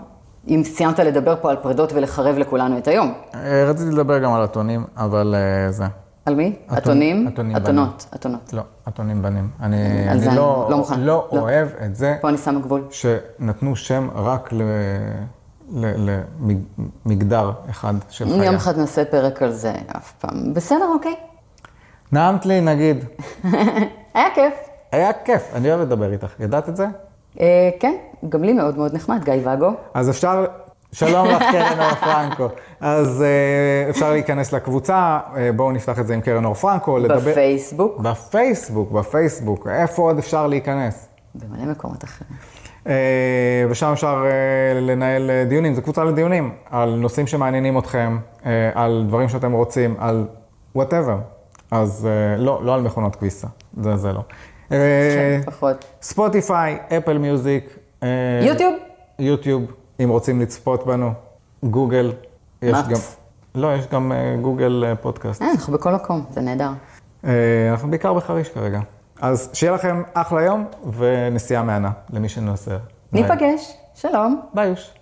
אם 0.48 0.62
סיימת 0.64 0.98
לדבר 0.98 1.37
פה 1.40 1.50
על 1.50 1.57
פרידות 1.57 1.92
ולחרב 1.92 2.38
לכולנו 2.38 2.78
את 2.78 2.88
היום. 2.88 3.14
אה, 3.35 3.64
רציתי 3.68 3.90
לדבר 3.90 4.18
גם 4.18 4.33
על 4.33 4.44
אתונים, 4.44 4.85
אבל 4.96 5.35
אה, 5.66 5.72
זה. 5.72 5.85
על 6.26 6.35
מי? 6.35 6.57
אתונים? 6.78 7.28
אתונים 7.28 7.57
אתונות, 7.57 8.07
אתונות. 8.14 8.52
לא, 8.52 8.62
אתונים 8.88 9.22
בנים. 9.22 9.48
אני, 9.61 9.76
לא, 10.37 10.66
לא 10.70 10.76
מוכן. 10.78 11.00
לא 11.00 11.28
לא. 11.33 11.40
אוהב 11.40 11.68
את 11.85 11.96
זה 11.96 12.16
פה 12.20 12.28
אני 12.28 12.38
שמה 12.38 12.61
גבול. 12.61 12.85
שנתנו 12.90 13.76
שם 13.76 14.09
רק 14.14 14.52
ל- 14.52 14.62
למגדר 17.07 17.50
אחד 17.70 17.94
של 18.09 18.28
חיה. 18.28 18.44
יום 18.44 18.55
אחד 18.55 18.78
נעשה 18.78 19.05
פרק 19.05 19.42
על 19.42 19.52
זה 19.52 19.72
אף 19.96 20.12
פעם. 20.12 20.55
בסדר, 20.55 20.88
אוקיי. 20.94 21.14
נעמת 22.12 22.46
לי, 22.46 22.61
נגיד. 22.61 23.05
היה 24.14 24.26
כיף. 24.35 24.55
היה 24.92 25.12
כיף, 25.24 25.50
אני 25.55 25.68
אוהב 25.70 25.81
לדבר 25.81 26.12
איתך. 26.12 26.33
ידעת 26.40 26.68
את 26.68 26.76
זה? 26.76 26.87
אה, 27.40 27.70
כן, 27.80 27.94
גם 28.28 28.44
לי 28.44 28.52
מאוד 28.52 28.78
מאוד 28.78 28.94
נחמד, 28.94 29.24
גיא 29.24 29.34
ואגו. 29.44 29.70
אז 29.94 30.10
אפשר, 30.10 30.44
שלום 30.92 31.28
לך 31.28 31.42
קרן 31.52 31.80
אור 31.80 31.94
פרנקו. 31.94 32.48
אז 32.80 33.22
אה, 33.22 33.90
אפשר 33.90 34.10
להיכנס 34.10 34.52
לקבוצה, 34.52 35.18
אה, 35.36 35.52
בואו 35.52 35.72
נפתח 35.72 35.98
את 35.98 36.06
זה 36.06 36.14
עם 36.14 36.20
קרן 36.20 36.44
אור 36.44 36.54
פרנקו, 36.54 36.98
לדבר... 36.98 37.30
בפייסבוק, 37.30 38.00
בפייסבוק, 38.00 38.90
בפייסבוק, 38.90 39.66
איפה 39.66 40.02
עוד 40.02 40.18
אפשר 40.18 40.46
להיכנס? 40.46 41.08
במלא 41.34 41.72
מקומות 41.72 42.04
אחרים. 42.04 42.30
ושם 43.70 43.90
אפשר 43.92 44.24
לנהל 44.80 45.30
דיונים, 45.48 45.74
זו 45.74 45.82
קבוצה 45.82 46.04
לדיונים, 46.04 46.54
על 46.70 46.94
נושאים 46.94 47.26
שמעניינים 47.26 47.78
אתכם, 47.78 48.18
על 48.74 49.04
דברים 49.08 49.28
שאתם 49.28 49.52
רוצים, 49.52 49.94
על 49.98 50.26
whatever. 50.74 51.18
אז 51.70 52.08
לא, 52.38 52.64
לא 52.64 52.74
על 52.74 52.82
מכונות 52.82 53.16
כביסה, 53.16 53.46
זה, 53.80 53.96
זה 53.96 54.12
לא. 54.12 54.20
אה, 54.72 55.40
כן, 55.44 55.50
פחות. 55.50 55.85
ספוטיפיי, 56.02 56.78
אפל 56.98 57.18
מיוזיק. 57.18 57.78
אה, 58.02 58.08
יוטיוב? 58.42 58.74
יוטיוב, 59.18 59.62
אם 60.04 60.08
רוצים 60.08 60.40
לצפות 60.40 60.87
בנו. 60.87 61.12
גוגל. 61.64 62.12
יש. 62.62 62.72
גם... 62.88 62.98
לא, 63.54 63.74
יש 63.74 63.87
גם 63.87 64.12
אה, 64.12 64.37
גוגל 64.42 64.85
פודקאסט. 65.00 65.42
אנחנו 65.42 65.72
בכל 65.72 65.92
מקום, 65.92 66.24
זה 66.30 66.40
נהדר. 66.40 66.70
אנחנו 67.72 67.90
בעיקר 67.90 68.14
בחריש 68.14 68.48
כרגע. 68.48 68.80
אז 69.20 69.50
שיהיה 69.52 69.72
לכם 69.72 70.02
אחלה 70.14 70.42
יום 70.42 70.64
ונסיעה 70.96 71.62
מהנה 71.62 71.90
למי 72.11 72.28
שנוסע. 72.28 72.76
ניפגש, 73.12 73.72
שלום. 73.94 74.40
ביי 74.54 74.68
יוש. 74.68 75.01